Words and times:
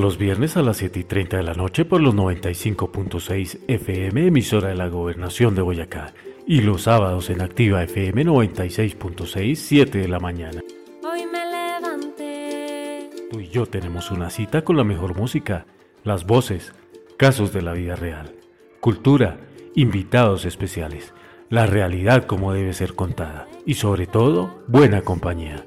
Los 0.00 0.18
viernes 0.18 0.56
a 0.56 0.62
las 0.62 0.78
7 0.78 1.00
y 1.00 1.04
30 1.04 1.36
de 1.38 1.42
la 1.42 1.54
noche 1.54 1.84
por 1.84 2.00
los 2.00 2.14
95.6 2.14 3.60
FM, 3.68 4.26
emisora 4.26 4.68
de 4.68 4.74
la 4.74 4.88
Gobernación 4.88 5.54
de 5.54 5.62
Boyacá. 5.62 6.12
Y 6.46 6.60
los 6.60 6.82
sábados 6.82 7.30
en 7.30 7.40
Activa 7.40 7.82
FM 7.82 8.26
96.6, 8.26 9.54
7 9.54 9.98
de 9.98 10.08
la 10.08 10.18
mañana. 10.18 10.60
Hoy 11.02 11.26
me 11.26 11.44
levanté. 11.46 13.08
Tú 13.30 13.40
y 13.40 13.48
yo 13.48 13.66
tenemos 13.66 14.10
una 14.10 14.30
cita 14.30 14.62
con 14.62 14.76
la 14.76 14.84
mejor 14.84 15.16
música, 15.16 15.64
las 16.02 16.26
voces, 16.26 16.74
casos 17.16 17.52
de 17.52 17.62
la 17.62 17.72
vida 17.72 17.96
real, 17.96 18.34
cultura, 18.80 19.38
invitados 19.74 20.44
especiales, 20.44 21.14
la 21.48 21.66
realidad 21.66 22.26
como 22.26 22.52
debe 22.52 22.74
ser 22.74 22.94
contada 22.94 23.48
y 23.64 23.74
sobre 23.74 24.06
todo, 24.06 24.62
buena 24.66 25.02
compañía. 25.02 25.64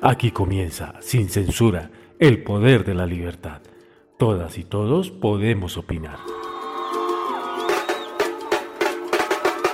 Aquí 0.00 0.30
comienza, 0.30 0.94
sin 1.00 1.28
censura, 1.28 1.90
el 2.20 2.44
poder 2.44 2.84
de 2.84 2.94
la 2.94 3.04
libertad. 3.04 3.62
Todas 4.16 4.56
y 4.56 4.62
todos 4.62 5.10
podemos 5.10 5.76
opinar. 5.76 6.37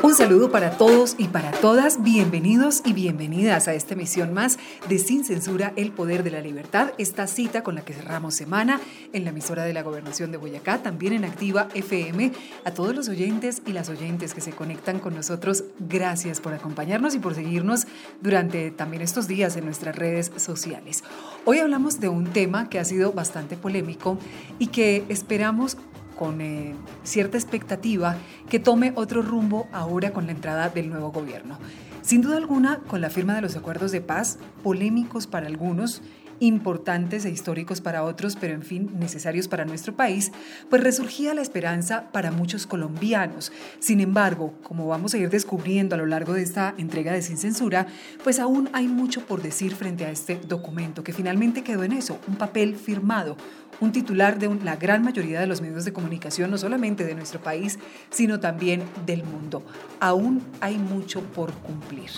Un 0.05 0.15
saludo 0.15 0.51
para 0.51 0.73
todos 0.73 1.15
y 1.17 1.29
para 1.29 1.51
todas. 1.51 2.03
Bienvenidos 2.03 2.83
y 2.85 2.93
bienvenidas 2.93 3.69
a 3.69 3.73
esta 3.73 3.95
emisión 3.95 4.35
más 4.35 4.59
de 4.87 4.99
Sin 4.99 5.25
Censura, 5.25 5.73
el 5.77 5.93
Poder 5.93 6.23
de 6.23 6.31
la 6.31 6.43
Libertad. 6.43 6.93
Esta 6.99 7.27
cita 7.27 7.63
con 7.63 7.75
la 7.75 7.87
que 7.87 7.95
cerramos 7.95 8.35
semana 8.35 8.83
en 9.15 9.25
la 9.25 9.31
emisora 9.31 9.65
de 9.65 9.73
la 9.73 9.83
Gobernación 9.83 10.31
de 10.31 10.37
Boyacá, 10.37 10.83
también 10.83 11.15
en 11.15 11.25
Activa 11.25 11.69
FM. 11.73 12.33
A 12.67 12.71
todos 12.73 12.95
los 12.95 13.09
oyentes 13.09 13.63
y 13.65 13.73
las 13.73 13.89
oyentes 13.89 14.35
que 14.35 14.43
se 14.43 14.53
conectan 14.53 14.99
con 14.99 15.15
nosotros, 15.15 15.65
gracias 15.79 16.39
por 16.39 16.53
acompañarnos 16.53 17.15
y 17.15 17.19
por 17.19 17.35
seguirnos 17.35 17.87
durante 18.21 18.73
también 18.73 19.01
estos 19.01 19.27
días 19.27 19.57
en 19.57 19.65
nuestras 19.65 19.97
redes 19.97 20.33
sociales. 20.37 21.03
Hoy 21.47 21.61
hablamos 21.61 21.99
de 21.99 22.11
un 22.11 22.27
tema 22.27 22.69
que 22.69 22.79
ha 22.79 22.85
sido 22.85 23.15
bastante 23.15 23.57
polémico 23.57 24.19
y 24.59 24.67
que 24.67 25.07
esperamos 25.09 25.79
con 26.15 26.41
eh, 26.41 26.75
cierta 27.03 27.37
expectativa 27.37 28.17
que 28.49 28.59
tome 28.59 28.93
otro 28.95 29.23
rumbo 29.23 29.69
ahora 29.73 30.13
con 30.13 30.27
la 30.27 30.33
entrada 30.33 30.69
del 30.69 30.89
nuevo 30.91 31.11
gobierno. 31.11 31.59
Sin 32.03 32.21
duda 32.21 32.37
alguna, 32.37 32.81
con 32.87 33.01
la 33.01 33.09
firma 33.09 33.35
de 33.35 33.41
los 33.41 33.57
acuerdos 33.57 33.91
de 33.91 34.03
paz, 34.03 34.39
polémicos 34.63 35.27
para 35.27 35.47
algunos, 35.47 36.03
importantes 36.41 37.25
e 37.25 37.31
históricos 37.31 37.81
para 37.81 38.05
otros, 38.05 38.37
pero 38.37 38.55
en 38.55 38.63
fin, 38.63 38.91
necesarios 38.99 39.49
para 39.49 39.65
nuestro 39.65 39.95
país, 39.95 40.33
pues 40.71 40.83
resurgía 40.83 41.35
la 41.35 41.43
esperanza 41.43 42.11
para 42.13 42.31
muchos 42.31 42.67
colombianos. 42.67 43.53
Sin 43.79 44.01
embargo, 44.01 44.55
como 44.63 44.87
vamos 44.87 45.15
a 45.15 45.19
ir 45.19 45.31
descubriendo 45.31 45.95
a 45.95 45.99
lo 45.99 46.07
largo 46.07 46.33
de 46.33 46.43
esta 46.43 46.75
entrega 46.79 47.13
de 47.13 47.23
Sin 47.23 47.37
Censura, 47.37 47.87
pues 48.23 48.39
aún 48.39 48.69
hay 48.73 48.89
mucho 48.89 49.27
por 49.27 49.43
decir 49.43 49.75
frente 49.75 50.05
a 50.05 50.11
este 50.11 50.37
documento, 50.37 51.05
que 51.05 51.13
finalmente 51.13 51.63
quedó 51.63 51.85
en 51.85 51.93
eso, 51.93 52.19
un 52.29 52.37
papel 52.37 52.77
firmado, 52.77 53.37
un 53.81 53.93
titular 53.93 54.39
de 54.39 54.55
la 54.63 54.77
gran 54.77 55.03
mayoría 55.03 55.41
de 55.41 55.47
los 55.47 55.61
medios 55.61 55.85
de 55.85 55.93
comunicación, 55.93 56.51
no 56.51 56.59
solamente 56.59 57.05
de 57.05 57.15
nuestro 57.15 57.41
país, 57.41 57.79
sino 58.11 58.41
también 58.41 58.83
del 59.07 59.25
mundo. 59.25 59.63
Aún 60.01 60.43
hay 60.61 60.79
mucho 60.79 61.23
por 61.23 61.53
cumplir. 61.53 62.11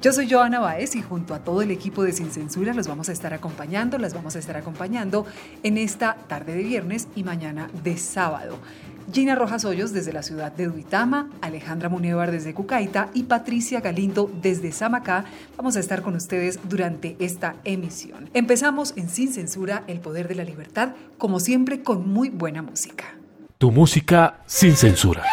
Yo 0.00 0.12
soy 0.12 0.30
Joana 0.30 0.60
Baez 0.60 0.94
y 0.94 1.02
junto 1.02 1.34
a 1.34 1.40
todo 1.40 1.60
el 1.60 1.72
equipo 1.72 2.04
de 2.04 2.12
Sin 2.12 2.30
Censura 2.30 2.72
los 2.72 2.86
vamos 2.86 3.08
a 3.08 3.12
estar 3.12 3.34
acompañando, 3.34 3.98
las 3.98 4.14
vamos 4.14 4.36
a 4.36 4.38
estar 4.38 4.56
acompañando 4.56 5.26
en 5.64 5.76
esta 5.76 6.14
tarde 6.28 6.54
de 6.54 6.62
viernes 6.62 7.08
y 7.16 7.24
mañana 7.24 7.68
de 7.82 7.96
sábado. 7.96 8.58
Gina 9.12 9.34
Rojas 9.34 9.64
Hoyos 9.64 9.92
desde 9.92 10.12
la 10.12 10.22
ciudad 10.22 10.52
de 10.52 10.68
Duitama, 10.68 11.30
Alejandra 11.40 11.88
Munevar 11.88 12.30
desde 12.30 12.54
Cucaita 12.54 13.10
y 13.12 13.24
Patricia 13.24 13.80
Galindo 13.80 14.30
desde 14.40 14.70
Samacá. 14.70 15.24
Vamos 15.56 15.74
a 15.76 15.80
estar 15.80 16.02
con 16.02 16.14
ustedes 16.14 16.60
durante 16.68 17.16
esta 17.18 17.56
emisión. 17.64 18.30
Empezamos 18.34 18.94
en 18.96 19.08
Sin 19.08 19.32
Censura, 19.32 19.82
el 19.88 19.98
poder 19.98 20.28
de 20.28 20.36
la 20.36 20.44
libertad, 20.44 20.90
como 21.16 21.40
siempre 21.40 21.82
con 21.82 22.08
muy 22.08 22.30
buena 22.30 22.62
música. 22.62 23.16
Tu 23.58 23.72
música 23.72 24.42
sin 24.46 24.76
censura. 24.76 25.24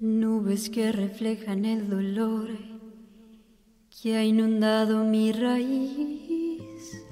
Nubes 0.00 0.70
que 0.70 0.90
reflejan 0.90 1.64
el 1.64 1.88
dolor 1.88 2.48
que 4.02 4.16
ha 4.16 4.24
inundado 4.24 5.04
mi 5.04 5.30
raíz. 5.32 7.04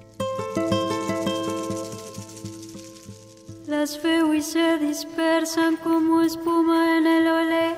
Las 3.69 4.03
veo 4.03 4.34
y 4.34 4.43
se 4.43 4.78
dispersan 4.78 5.77
como 5.77 6.22
espuma 6.22 6.98
en 6.98 7.06
el 7.06 7.27
oleaje 7.28 7.75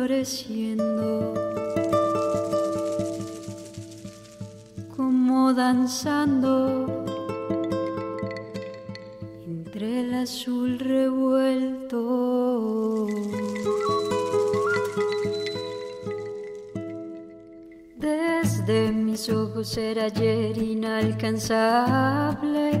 floreciendo. 0.00 1.34
como 4.96 5.52
danzando 5.52 7.04
entre 9.46 10.00
el 10.00 10.14
azul 10.14 10.78
revuelto. 10.78 11.98
Desde 17.98 18.92
mis 18.92 19.28
ojos 19.28 19.76
era 19.76 20.04
ayer 20.04 20.56
inalcanzable, 20.56 22.80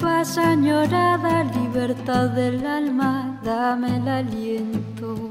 paz 0.00 0.38
añorada, 0.38 1.44
libertad 1.44 2.30
del 2.30 2.66
alma, 2.66 3.38
dame 3.44 3.98
el 3.98 4.08
aliento 4.08 5.29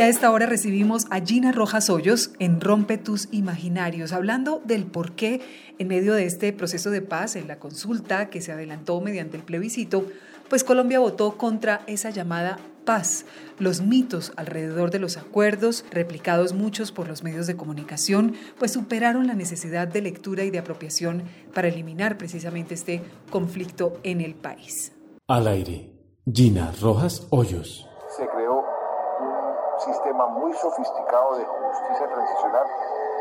Y 0.00 0.02
a 0.02 0.08
esta 0.08 0.30
hora 0.30 0.46
recibimos 0.46 1.06
a 1.10 1.20
Gina 1.20 1.52
Rojas 1.52 1.90
Hoyos 1.90 2.30
en 2.38 2.62
Rompe 2.62 2.96
tus 2.96 3.28
Imaginarios, 3.32 4.12
hablando 4.12 4.62
del 4.64 4.86
por 4.86 5.12
qué 5.12 5.42
en 5.78 5.88
medio 5.88 6.14
de 6.14 6.24
este 6.24 6.54
proceso 6.54 6.88
de 6.88 7.02
paz, 7.02 7.36
en 7.36 7.46
la 7.46 7.58
consulta 7.58 8.30
que 8.30 8.40
se 8.40 8.50
adelantó 8.50 8.98
mediante 9.02 9.36
el 9.36 9.42
plebiscito, 9.42 10.06
pues 10.48 10.64
Colombia 10.64 11.00
votó 11.00 11.36
contra 11.36 11.82
esa 11.86 12.08
llamada 12.08 12.58
paz. 12.86 13.26
Los 13.58 13.82
mitos 13.82 14.32
alrededor 14.36 14.90
de 14.90 15.00
los 15.00 15.18
acuerdos, 15.18 15.84
replicados 15.90 16.54
muchos 16.54 16.92
por 16.92 17.06
los 17.06 17.22
medios 17.22 17.46
de 17.46 17.56
comunicación, 17.56 18.36
pues 18.58 18.72
superaron 18.72 19.26
la 19.26 19.34
necesidad 19.34 19.86
de 19.86 20.00
lectura 20.00 20.44
y 20.44 20.50
de 20.50 20.60
apropiación 20.60 21.24
para 21.52 21.68
eliminar 21.68 22.16
precisamente 22.16 22.72
este 22.72 23.02
conflicto 23.28 24.00
en 24.02 24.22
el 24.22 24.34
país. 24.34 24.92
Al 25.28 25.46
aire, 25.46 25.92
Gina 26.24 26.72
Rojas 26.80 27.26
Hoyos 27.28 27.89
sistema 29.92 30.26
muy 30.26 30.52
sofisticado 30.54 31.36
de 31.36 31.44
justicia 31.44 32.08
transicional 32.08 32.66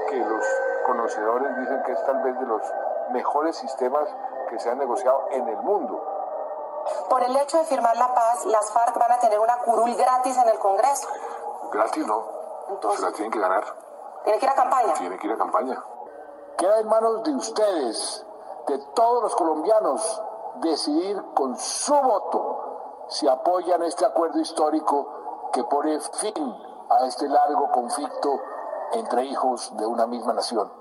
que 0.09 0.17
los 0.17 0.45
conocedores 0.85 1.57
dicen 1.57 1.83
que 1.83 1.91
es 1.91 2.03
tal 2.05 2.21
vez 2.23 2.39
de 2.39 2.45
los 2.45 2.61
mejores 3.11 3.57
sistemas 3.57 4.09
que 4.49 4.59
se 4.59 4.69
han 4.69 4.77
negociado 4.77 5.27
en 5.31 5.47
el 5.47 5.57
mundo. 5.57 6.01
Por 7.09 7.21
el 7.23 7.35
hecho 7.35 7.57
de 7.57 7.63
firmar 7.65 7.95
la 7.97 8.13
paz, 8.13 8.45
las 8.45 8.71
FARC 8.71 8.97
van 8.97 9.11
a 9.11 9.19
tener 9.19 9.39
una 9.39 9.57
curul 9.57 9.93
gratis 9.95 10.37
en 10.37 10.49
el 10.49 10.57
Congreso. 10.59 11.07
Gratis 11.71 12.05
no. 12.07 12.23
Entonces, 12.69 12.99
Se 12.99 13.05
la 13.05 13.11
tienen 13.11 13.31
que 13.31 13.39
ganar. 13.39 13.63
tiene 14.23 14.39
que 14.39 14.45
ir 14.45 14.51
a 14.51 14.55
campaña. 14.55 14.93
Tienen 14.93 15.19
que 15.19 15.27
ir 15.27 15.33
a 15.33 15.37
campaña. 15.37 15.83
Queda 16.57 16.79
en 16.79 16.87
manos 16.87 17.23
de 17.23 17.35
ustedes, 17.35 18.25
de 18.67 18.77
todos 18.93 19.23
los 19.23 19.35
colombianos, 19.35 20.23
decidir 20.55 21.23
con 21.33 21.55
su 21.57 21.93
voto 21.95 23.05
si 23.07 23.27
apoyan 23.27 23.83
este 23.83 24.05
acuerdo 24.05 24.39
histórico 24.39 25.07
que 25.51 25.63
pone 25.63 25.99
fin 25.99 26.55
a 26.89 27.05
este 27.05 27.27
largo 27.27 27.71
conflicto 27.71 28.41
entre 28.93 29.25
hijos 29.25 29.75
de 29.77 29.85
una 29.85 30.07
misma 30.07 30.33
nación. 30.33 30.71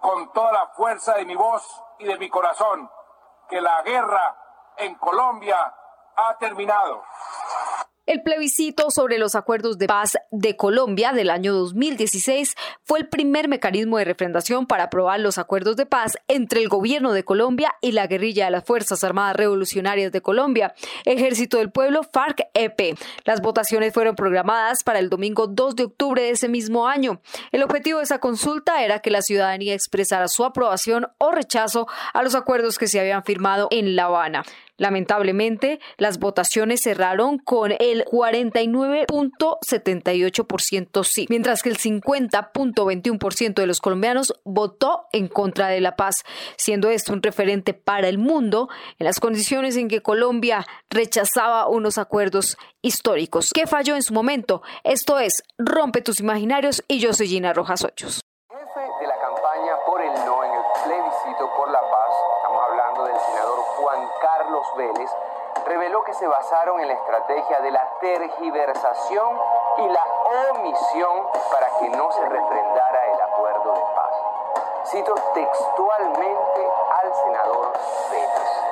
con 0.00 0.30
toda 0.34 0.52
la 0.52 0.66
fuerza 0.76 1.14
de 1.14 1.24
mi 1.24 1.34
voz 1.34 1.82
y 1.98 2.04
de 2.04 2.18
mi 2.18 2.28
corazón 2.28 2.90
que 3.48 3.58
la 3.58 3.80
guerra 3.80 4.36
en 4.76 4.94
Colombia 4.96 5.56
ha 6.14 6.36
terminado. 6.36 7.02
El 8.06 8.20
plebiscito 8.20 8.90
sobre 8.90 9.16
los 9.16 9.34
acuerdos 9.34 9.78
de 9.78 9.86
paz 9.86 10.18
de 10.30 10.56
Colombia 10.56 11.14
del 11.14 11.30
año 11.30 11.54
2016 11.54 12.54
fue 12.82 12.98
el 12.98 13.08
primer 13.08 13.48
mecanismo 13.48 13.96
de 13.96 14.04
refrendación 14.04 14.66
para 14.66 14.84
aprobar 14.84 15.20
los 15.20 15.38
acuerdos 15.38 15.76
de 15.76 15.86
paz 15.86 16.18
entre 16.28 16.60
el 16.60 16.68
gobierno 16.68 17.14
de 17.14 17.24
Colombia 17.24 17.74
y 17.80 17.92
la 17.92 18.06
guerrilla 18.06 18.44
de 18.44 18.50
las 18.50 18.64
Fuerzas 18.64 19.02
Armadas 19.04 19.36
Revolucionarias 19.36 20.12
de 20.12 20.20
Colombia, 20.20 20.74
Ejército 21.06 21.56
del 21.56 21.70
Pueblo 21.70 22.02
FARC-EP. 22.02 22.94
Las 23.24 23.40
votaciones 23.40 23.94
fueron 23.94 24.16
programadas 24.16 24.84
para 24.84 24.98
el 24.98 25.08
domingo 25.08 25.46
2 25.46 25.74
de 25.74 25.84
octubre 25.84 26.20
de 26.20 26.30
ese 26.30 26.50
mismo 26.50 26.86
año. 26.86 27.22
El 27.52 27.62
objetivo 27.62 28.00
de 28.00 28.04
esa 28.04 28.18
consulta 28.18 28.84
era 28.84 28.98
que 28.98 29.10
la 29.10 29.22
ciudadanía 29.22 29.72
expresara 29.72 30.28
su 30.28 30.44
aprobación 30.44 31.06
o 31.16 31.30
rechazo 31.30 31.86
a 32.12 32.22
los 32.22 32.34
acuerdos 32.34 32.76
que 32.76 32.86
se 32.86 33.00
habían 33.00 33.24
firmado 33.24 33.68
en 33.70 33.96
La 33.96 34.04
Habana. 34.04 34.44
Lamentablemente, 34.76 35.78
las 35.98 36.18
votaciones 36.18 36.80
cerraron 36.82 37.38
con 37.38 37.70
el 37.78 38.04
49.78% 38.06 41.04
sí, 41.04 41.26
mientras 41.28 41.62
que 41.62 41.68
el 41.68 41.78
50.21% 41.78 43.54
de 43.54 43.66
los 43.66 43.80
colombianos 43.80 44.34
votó 44.44 45.06
en 45.12 45.28
contra 45.28 45.68
de 45.68 45.80
la 45.80 45.96
paz, 45.96 46.16
siendo 46.56 46.90
esto 46.90 47.12
un 47.12 47.22
referente 47.22 47.74
para 47.74 48.08
el 48.08 48.18
mundo 48.18 48.68
en 48.98 49.04
las 49.04 49.20
condiciones 49.20 49.76
en 49.76 49.88
que 49.88 50.02
Colombia 50.02 50.66
rechazaba 50.90 51.68
unos 51.68 51.98
acuerdos 51.98 52.56
históricos. 52.82 53.50
¿Qué 53.54 53.66
falló 53.66 53.94
en 53.94 54.02
su 54.02 54.12
momento? 54.12 54.62
Esto 54.82 55.18
es 55.18 55.42
Rompe 55.58 56.02
tus 56.02 56.20
imaginarios 56.20 56.82
y 56.88 56.98
yo 56.98 57.12
soy 57.12 57.28
Gina 57.28 57.52
Rojas 57.52 57.84
Ochoa. 57.84 58.10
jefe 58.10 58.80
de 59.00 59.06
la 59.06 59.18
campaña 59.18 59.72
por 59.86 60.02
el 60.02 60.12
no 60.24 60.44
en 60.44 60.52
el 60.52 60.62
plebiscito 60.84 61.50
por 61.56 61.70
la 61.70 61.80
paz, 61.80 62.14
estamos 62.36 62.62
hablando 62.70 63.04
del 63.04 63.16
senador 63.20 63.58
Juan 63.76 64.08
Vélez, 64.76 65.10
reveló 65.66 66.02
que 66.04 66.14
se 66.14 66.26
basaron 66.26 66.80
en 66.80 66.88
la 66.88 66.94
estrategia 66.94 67.60
de 67.60 67.70
la 67.70 67.88
tergiversación 68.00 69.40
y 69.78 69.88
la 69.88 70.04
omisión 70.50 71.28
para 71.50 71.68
que 71.78 71.88
no 71.90 72.10
se 72.12 72.24
refrendara 72.28 73.06
el 73.12 73.20
acuerdo 73.20 73.72
de 73.74 73.80
paz. 73.94 74.14
Cito 74.86 75.14
textualmente 75.34 76.70
al 77.02 77.14
senador 77.14 77.72
Vélez. 78.10 78.64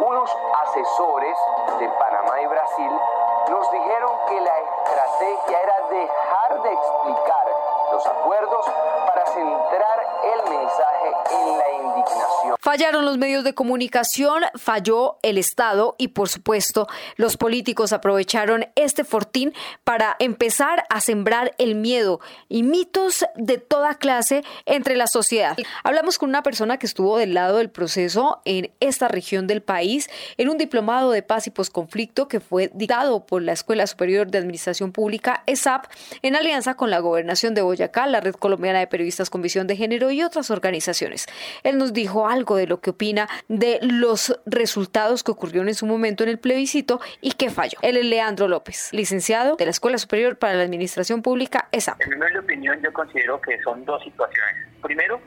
Unos 0.00 0.36
asesores 0.62 1.38
de 1.78 1.88
Panamá 1.88 2.40
y 2.40 2.46
Brasil 2.46 3.00
nos 3.48 3.70
dijeron 3.70 4.12
que 4.28 4.40
la 4.40 4.58
estrategia 4.58 5.60
era 5.62 5.80
dejar 5.88 6.62
de 6.62 6.72
explicar 6.72 7.75
los 7.92 8.06
acuerdos 8.06 8.66
para 9.06 9.26
centrar 9.26 10.06
el 10.24 10.50
mensaje 10.50 11.08
en 11.30 11.58
la 11.58 11.72
indignación. 11.72 12.56
Fallaron 12.60 13.04
los 13.04 13.18
medios 13.18 13.44
de 13.44 13.54
comunicación, 13.54 14.42
falló 14.56 15.18
el 15.22 15.38
Estado 15.38 15.94
y 15.98 16.08
por 16.08 16.28
supuesto 16.28 16.86
los 17.16 17.36
políticos 17.36 17.92
aprovecharon 17.92 18.66
este 18.74 19.04
fortín 19.04 19.54
para 19.84 20.16
empezar 20.18 20.84
a 20.90 21.00
sembrar 21.00 21.54
el 21.58 21.74
miedo 21.74 22.20
y 22.48 22.62
mitos 22.62 23.24
de 23.36 23.58
toda 23.58 23.94
clase 23.94 24.42
entre 24.64 24.96
la 24.96 25.06
sociedad. 25.06 25.56
Hablamos 25.84 26.18
con 26.18 26.28
una 26.28 26.42
persona 26.42 26.78
que 26.78 26.86
estuvo 26.86 27.18
del 27.18 27.34
lado 27.34 27.58
del 27.58 27.70
proceso 27.70 28.40
en 28.44 28.72
esta 28.80 29.08
región 29.08 29.46
del 29.46 29.62
país 29.62 30.10
en 30.36 30.48
un 30.48 30.58
diplomado 30.58 31.10
de 31.10 31.22
paz 31.22 31.46
y 31.46 31.50
posconflicto 31.50 32.28
que 32.28 32.40
fue 32.40 32.70
dictado 32.74 33.26
por 33.26 33.42
la 33.42 33.52
Escuela 33.52 33.86
Superior 33.86 34.28
de 34.28 34.38
Administración 34.38 34.92
Pública 34.92 35.42
ESAP 35.46 35.86
en 36.22 36.36
alianza 36.36 36.74
con 36.74 36.90
la 36.90 36.98
Gobernación 36.98 37.54
de 37.54 37.62
Boyacá, 37.62 37.75
la 37.76 38.20
Red 38.20 38.34
Colombiana 38.34 38.78
de 38.80 38.86
Periodistas 38.86 39.30
con 39.30 39.42
Visión 39.42 39.66
de 39.66 39.76
Género 39.76 40.10
y 40.10 40.22
otras 40.22 40.50
organizaciones. 40.50 41.26
Él 41.62 41.78
nos 41.78 41.92
dijo 41.92 42.28
algo 42.28 42.56
de 42.56 42.66
lo 42.66 42.80
que 42.80 42.90
opina 42.90 43.28
de 43.48 43.78
los 43.82 44.38
resultados 44.46 45.22
que 45.22 45.30
ocurrieron 45.32 45.68
en 45.68 45.74
su 45.74 45.86
momento 45.86 46.24
en 46.24 46.30
el 46.30 46.38
plebiscito 46.38 47.00
y 47.20 47.32
que 47.32 47.50
falló. 47.50 47.78
Él 47.82 47.96
es 47.96 48.04
Leandro 48.04 48.48
López, 48.48 48.88
licenciado 48.92 49.56
de 49.56 49.64
la 49.64 49.70
Escuela 49.70 49.98
Superior 49.98 50.36
para 50.38 50.54
la 50.54 50.62
Administración 50.62 51.22
Pública 51.22 51.68
ESAP. 51.72 52.00
En 52.02 52.18
mi 52.18 52.36
opinión, 52.38 52.80
yo 52.82 52.92
considero 52.92 53.40
que 53.40 53.60
son 53.62 53.84
dos 53.84 54.02
situaciones. 54.02 54.68
Primero, 54.82 55.20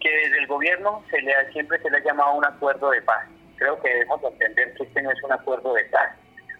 que 0.00 0.10
desde 0.10 0.38
el 0.38 0.46
gobierno 0.46 1.02
se 1.10 1.20
le 1.22 1.32
ha- 1.34 1.50
siempre 1.52 1.80
se 1.80 1.90
le 1.90 1.98
ha 1.98 2.04
llamado 2.04 2.34
un 2.34 2.44
acuerdo 2.44 2.90
de 2.90 3.00
paz. 3.02 3.26
Creo 3.56 3.80
que 3.80 3.88
debemos 3.88 4.20
entender 4.24 4.74
que 4.74 4.82
este 4.84 5.02
no 5.02 5.10
es 5.10 5.22
un 5.22 5.32
acuerdo 5.32 5.72
de 5.74 5.84
paz, 5.86 6.10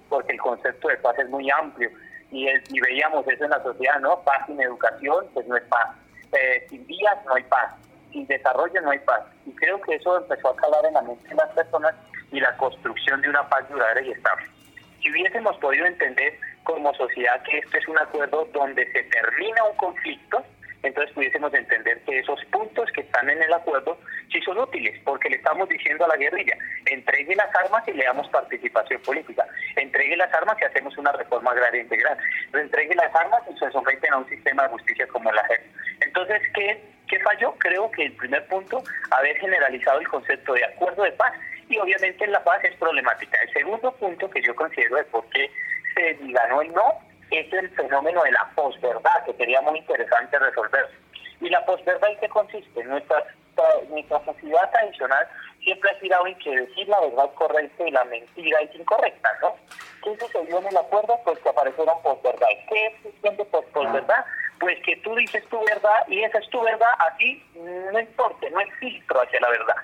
porque 0.08 0.32
el 0.32 0.38
concepto 0.40 0.88
de 0.88 0.96
paz 0.98 1.19
es 1.19 1.28
muy 1.28 1.50
amplio 1.50 1.90
y, 2.34 2.48
es- 2.48 2.62
y 2.72 2.81
veíamos 2.81 3.26
eso 3.28 3.44
en 3.44 3.50
la 3.50 3.62
sociedad, 3.62 3.98
¿no? 4.00 4.20
Paz 4.20 4.46
sin 4.46 4.60
educación, 4.60 5.26
pues 5.32 5.46
no 5.46 5.56
es 5.56 5.62
paz. 5.64 5.88
Eh, 6.32 6.66
sin 6.69 6.86
vías 6.86 7.16
no 7.26 7.34
hay 7.34 7.42
paz. 7.44 7.75
Sin 8.12 8.26
desarrollo 8.26 8.81
no 8.82 8.90
hay 8.90 8.98
paz. 9.00 9.22
Y 9.46 9.52
creo 9.52 9.81
que 9.81 9.94
eso 9.96 10.19
empezó 10.19 10.50
a 10.50 10.56
calar 10.56 10.84
en 10.86 10.94
la 10.94 11.02
mente 11.02 11.28
de 11.28 11.34
las 11.34 11.50
personas 11.52 11.94
y 12.32 12.40
la 12.40 12.56
construcción 12.56 13.20
de 13.20 13.28
una 13.28 13.48
paz 13.48 13.69
duradera 13.69 14.00
y 14.02 14.10
estable. 14.12 14.46
Si 15.00 15.10
hubiésemos 15.10 15.56
podido 15.58 15.84
entender 15.86 16.38
como 16.64 16.92
sociedad 16.94 17.42
que 17.42 17.58
esto 17.58 17.76
es 17.76 17.86
un 17.88 17.98
acuerdo 17.98 18.48
donde 18.54 18.90
se 18.92 19.02
termina 19.04 19.64
un 19.64 19.76
conflicto, 19.76 20.42
entonces 20.84 21.14
pudiésemos 21.14 21.52
entender 21.54 22.00
que 22.02 22.19
esos 22.19 22.42
puntos 22.46 22.90
que 22.92 23.00
están 23.00 23.28
en 23.31 23.42
el 23.42 23.52
acuerdo 23.52 23.98
sí 24.31 24.40
son 24.42 24.58
útiles, 24.58 25.00
porque 25.04 25.31
le 25.31 25.36
estamos 25.36 25.69
diciendo 25.69 26.04
a 26.04 26.08
la 26.08 26.16
guerrilla, 26.16 26.56
entregue 26.86 27.34
las 27.34 27.54
armas 27.54 27.86
y 27.88 27.92
le 27.92 28.04
damos 28.04 28.28
participación 28.28 29.00
política, 29.02 29.46
entregue 29.76 30.16
las 30.16 30.32
armas 30.34 30.56
y 30.60 30.64
hacemos 30.64 30.96
una 30.98 31.12
reforma 31.12 31.52
agraria 31.52 31.81
integral, 31.81 32.19
entregue 32.52 32.94
las 32.94 33.14
armas 33.14 33.42
y 33.50 33.58
se 33.58 33.70
someten 33.70 34.12
a 34.12 34.19
un 34.19 34.28
sistema 34.28 34.64
de 34.64 34.69
justicia 34.70 35.06
como 35.08 35.32
la 35.32 35.44
JEP. 35.46 35.62
Entonces, 36.00 36.42
¿qué, 36.54 36.82
¿qué 37.08 37.19
falló? 37.20 37.54
Creo 37.58 37.90
que 37.90 38.04
el 38.04 38.12
primer 38.12 38.46
punto, 38.46 38.82
haber 39.10 39.37
generalizado 39.38 40.00
el 40.00 40.09
concepto 40.09 40.52
de 40.54 40.64
acuerdo 40.64 41.02
de 41.04 41.12
paz, 41.12 41.32
y 41.68 41.78
obviamente 41.78 42.26
la 42.26 42.44
paz 42.44 42.62
es 42.64 42.76
problemática. 42.76 43.38
El 43.42 43.52
segundo 43.52 43.92
punto 43.92 44.28
que 44.28 44.42
yo 44.42 44.54
considero 44.54 44.97
de 44.97 45.04
por 45.04 45.26
qué 45.30 45.50
se 45.94 46.18
ganó 46.20 46.61
el 46.61 46.73
no 46.73 47.00
es 47.31 47.52
el 47.52 47.71
fenómeno 47.71 48.23
de 48.23 48.33
la 48.33 48.50
posverdad, 48.54 49.25
que 49.26 49.35
sería 49.35 49.61
muy 49.62 49.78
interesante 49.78 50.38
resolver. 50.38 50.88
¿Y 51.40 51.49
la 51.49 51.64
posverdad 51.64 52.11
en 52.11 52.19
qué 52.19 52.28
consiste? 52.28 52.85
Nuestra, 52.85 53.25
nuestra 53.88 54.25
sociedad 54.25 54.71
tradicional 54.71 55.26
siempre 55.62 55.90
ha 55.90 56.00
girado 56.00 56.26
en 56.26 56.38
que 56.38 56.50
decir 56.50 56.88
la 56.88 57.00
verdad 57.00 57.31
correcta 57.35 57.87
y 57.87 57.90
la 57.90 58.04
mentira 58.04 58.61
es 58.61 58.75
incorrecta, 58.75 59.28
¿no? 59.40 59.57
¿Qué 60.02 60.16
sucedió 60.19 60.59
en 60.59 60.66
el 60.66 60.76
acuerdo? 60.76 61.19
Pues 61.25 61.38
que 61.40 61.49
aparecieron 61.49 62.02
posverdades. 62.02 62.59
¿Qué 62.69 62.87
es 62.87 63.00
cuestión 63.02 63.37
por 63.50 63.64
posverdad? 63.66 64.25
Pues 64.61 64.78
que 64.85 64.97
tú 64.97 65.14
dices 65.16 65.45
tu 65.49 65.62
verdad 65.64 66.07
y 66.09 66.23
esa 66.23 66.38
es 66.38 66.49
tu 66.50 66.62
verdad, 66.62 66.90
así 67.11 67.43
no 67.54 67.99
importa, 67.99 68.49
no 68.50 68.59
hay 68.59 68.71
filtro 68.78 69.21
hacia 69.21 69.40
la 69.40 69.49
verdad. 69.50 69.76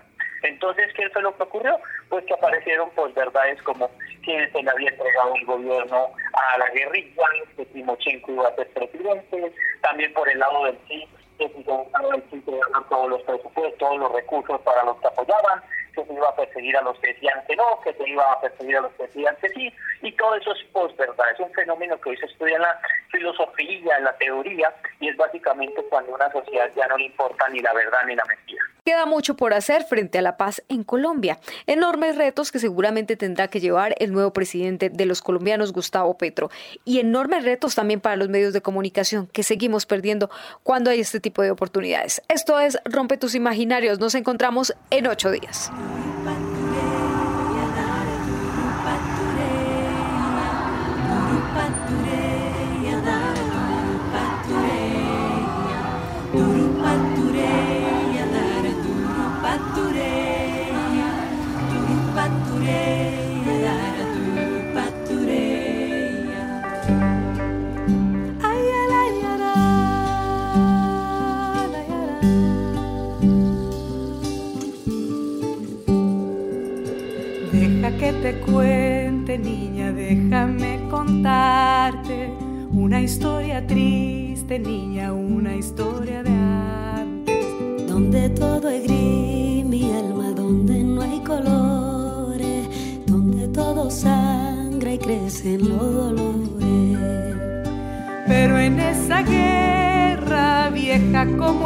Entonces, 0.42 0.92
¿qué 0.94 1.08
fue 1.10 1.22
lo 1.22 1.36
que 1.36 1.42
ocurrió? 1.42 1.78
Pues 2.08 2.24
que 2.24 2.34
aparecieron 2.34 2.90
posverdades 2.90 3.60
como 3.62 3.90
que 4.24 4.50
se 4.50 4.62
le 4.62 4.70
había 4.70 4.90
entregado 4.90 5.34
el 5.34 5.44
gobierno 5.44 6.08
a 6.32 6.58
la 6.58 6.70
guerrilla, 6.70 7.26
que 7.56 7.66
Timochenko 7.66 8.32
iba 8.32 8.48
a 8.48 8.54
ser 8.54 8.68
presidente, 8.70 9.52
también 9.82 10.12
por 10.14 10.28
el 10.28 10.38
lado 10.38 10.64
del 10.64 10.78
sí, 10.88 11.06
que 11.38 11.48
se 11.48 11.60
iba 11.60 11.74
a 11.74 12.02
dar 12.02 12.88
todos 12.88 13.10
los 13.10 13.22
presupuestos, 13.22 13.78
todos 13.78 13.98
los 13.98 14.12
recursos 14.12 14.60
para 14.62 14.84
los 14.84 14.98
que 15.00 15.08
apoyaban, 15.08 15.62
que 15.92 16.04
se 16.04 16.12
iba 16.12 16.28
a 16.28 16.36
perseguir 16.36 16.76
a 16.76 16.82
los 16.82 16.98
que 16.98 17.08
decían 17.08 17.42
que 17.46 17.56
no, 17.56 17.80
que 17.82 17.92
se 17.94 18.08
iba 18.08 18.32
a 18.32 18.40
perseguir 18.40 18.76
a 18.76 18.80
los 18.82 18.92
que 18.92 19.04
decían 19.04 19.36
que 19.40 19.48
sí, 19.50 19.72
y 20.02 20.12
todo 20.12 20.34
eso 20.34 20.52
es 20.52 20.64
posverdad, 20.72 21.30
es 21.32 21.40
un 21.40 21.52
fenómeno 21.52 22.00
que 22.00 22.10
hoy 22.10 22.16
se 22.16 22.26
estudia 22.26 22.56
en 22.56 22.62
la 22.62 22.80
filosofía, 23.10 23.98
en 23.98 24.04
la 24.04 24.16
teoría, 24.16 24.74
y 25.00 25.08
es 25.08 25.16
básicamente 25.16 25.82
cuando 25.88 26.12
a 26.12 26.16
una 26.16 26.32
sociedad 26.32 26.70
ya 26.74 26.86
no 26.86 26.96
le 26.96 27.04
importa 27.04 27.48
ni 27.48 27.60
la 27.60 27.72
verdad 27.72 27.98
ni 28.06 28.14
la 28.14 28.24
mentira. 28.24 28.62
Queda 28.84 29.04
mucho 29.04 29.36
por 29.36 29.52
hacer 29.52 29.84
frente 29.84 30.18
a 30.18 30.22
la 30.22 30.36
paz 30.36 30.62
en 30.68 30.84
Colombia. 30.84 31.38
Enormes 31.66 32.16
retos 32.16 32.50
que 32.50 32.58
seguramente 32.58 33.16
tendrá 33.16 33.48
que 33.48 33.60
llevar 33.60 33.94
el 33.98 34.12
nuevo 34.12 34.32
presidente 34.32 34.88
de 34.88 35.06
los 35.06 35.20
colombianos, 35.20 35.72
Gustavo 35.72 36.16
Petro. 36.16 36.50
Y 36.84 36.98
enormes 36.98 37.44
retos 37.44 37.74
también 37.74 38.00
para 38.00 38.16
los 38.16 38.28
medios 38.28 38.52
de 38.52 38.62
comunicación 38.62 39.26
que 39.26 39.42
seguimos 39.42 39.86
perdiendo 39.86 40.30
cuando 40.62 40.90
hay 40.90 41.00
este 41.00 41.20
tipo 41.20 41.42
de 41.42 41.50
oportunidades. 41.50 42.22
Esto 42.28 42.58
es 42.58 42.78
Rompe 42.84 43.18
tus 43.18 43.34
imaginarios. 43.34 44.00
Nos 44.00 44.14
encontramos 44.14 44.74
en 44.90 45.06
ocho 45.06 45.30
días. 45.30 45.70
Bye. 45.80 46.49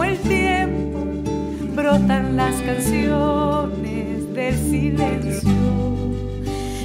El 0.05 0.19
tiempo, 0.19 1.07
brotan 1.75 2.37
las 2.37 2.55
canciones 2.63 4.33
del 4.35 4.55
silencio. 4.55 5.51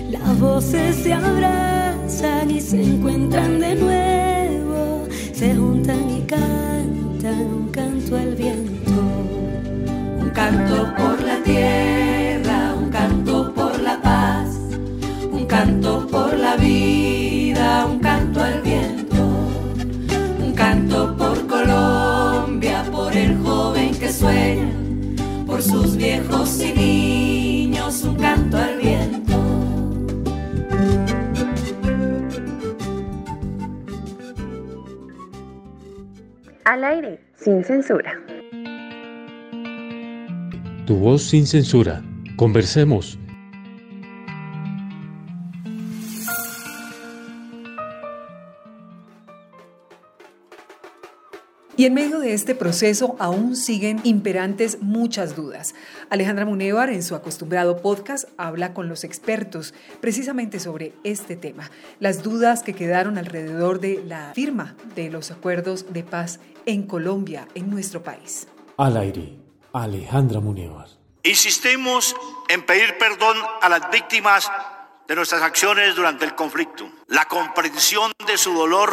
Las 0.09 0.39
voces 0.39 0.95
se 0.95 1.13
abrazan 1.13 2.51
y 2.51 2.61
se 2.61 2.81
encuentran 2.81 3.59
de 3.59 3.75
nuevo, 3.75 5.07
se 5.33 5.55
juntan 5.55 6.09
y 6.09 6.21
cantan 6.21 7.41
un 7.53 7.69
canto 7.69 8.17
al 8.17 8.35
viento. 8.35 8.91
Un 10.21 10.29
canto 10.33 10.93
por 10.97 11.21
la 11.21 11.41
tierra, 11.43 12.73
un 12.75 12.89
canto 12.89 13.53
por 13.53 13.79
la 13.79 14.01
paz, 14.01 14.57
un 15.31 15.45
canto 15.45 16.07
por 16.07 16.37
la 16.37 16.55
vida, 16.55 17.85
un 17.85 17.99
canto 17.99 18.18
por 25.45 25.61
sus 25.61 25.95
viejos 25.95 26.61
y 26.61 26.73
niños, 26.73 28.03
un 28.03 28.15
canto 28.15 28.57
al 28.57 28.77
viento. 28.77 29.33
Al 36.65 36.83
aire, 36.83 37.19
sin 37.35 37.63
censura. 37.63 38.13
Tu 40.85 40.95
voz 40.95 41.23
sin 41.23 41.45
censura. 41.45 42.03
Conversemos. 42.35 43.17
Y 51.79 51.85
en 51.85 51.93
medio 51.93 52.19
de 52.19 52.33
este 52.33 52.55
proceso 52.55 53.15
aún 53.19 53.55
siguen 53.55 54.01
imperantes 54.03 54.81
muchas 54.81 55.37
dudas. 55.37 55.75
Alejandra 56.09 56.43
Munevar, 56.43 56.89
en 56.89 57.01
su 57.01 57.15
acostumbrado 57.15 57.81
podcast, 57.81 58.27
habla 58.35 58.73
con 58.73 58.89
los 58.89 59.05
expertos 59.05 59.73
precisamente 60.01 60.59
sobre 60.59 60.93
este 61.05 61.37
tema, 61.37 61.71
las 62.01 62.21
dudas 62.21 62.63
que 62.63 62.73
quedaron 62.73 63.17
alrededor 63.17 63.79
de 63.79 64.03
la 64.05 64.33
firma 64.33 64.75
de 64.93 65.09
los 65.09 65.31
acuerdos 65.31 65.93
de 65.93 66.03
paz 66.03 66.41
en 66.65 66.83
Colombia, 66.83 67.47
en 67.55 67.69
nuestro 67.69 68.03
país. 68.03 68.49
Al 68.75 68.97
aire, 68.97 69.37
Alejandra 69.71 70.41
Munevar. 70.41 70.89
Insistimos 71.23 72.13
en 72.49 72.65
pedir 72.65 72.97
perdón 72.97 73.37
a 73.61 73.69
las 73.69 73.89
víctimas 73.89 74.51
de 75.07 75.15
nuestras 75.15 75.41
acciones 75.43 75.95
durante 75.95 76.25
el 76.25 76.35
conflicto. 76.35 76.91
La 77.07 77.23
comprensión 77.23 78.11
de 78.27 78.37
su 78.37 78.53
dolor 78.53 78.91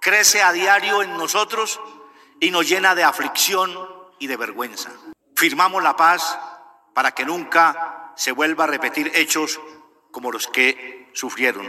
crece 0.00 0.42
a 0.42 0.52
diario 0.52 1.02
en 1.02 1.16
nosotros 1.16 1.80
y 2.40 2.50
nos 2.50 2.68
llena 2.68 2.94
de 2.94 3.04
aflicción 3.04 3.76
y 4.18 4.26
de 4.26 4.36
vergüenza. 4.36 4.90
Firmamos 5.36 5.82
la 5.82 5.96
paz 5.96 6.38
para 6.92 7.12
que 7.12 7.24
nunca 7.24 8.12
se 8.16 8.32
vuelva 8.32 8.64
a 8.64 8.68
repetir 8.68 9.10
hechos 9.14 9.60
como 10.10 10.30
los 10.30 10.46
que 10.46 11.10
sufrieron. 11.12 11.68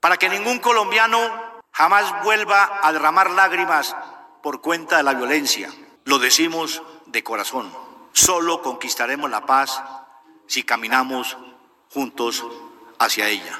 Para 0.00 0.16
que 0.16 0.28
ningún 0.28 0.58
colombiano 0.58 1.18
jamás 1.70 2.22
vuelva 2.22 2.80
a 2.82 2.92
derramar 2.92 3.30
lágrimas 3.30 3.94
por 4.42 4.60
cuenta 4.60 4.96
de 4.96 5.02
la 5.02 5.14
violencia. 5.14 5.70
Lo 6.04 6.18
decimos 6.18 6.82
de 7.06 7.22
corazón. 7.22 7.72
Solo 8.12 8.62
conquistaremos 8.62 9.30
la 9.30 9.44
paz 9.44 9.82
si 10.46 10.62
caminamos 10.62 11.36
juntos 11.90 12.44
hacia 12.98 13.28
ella. 13.28 13.58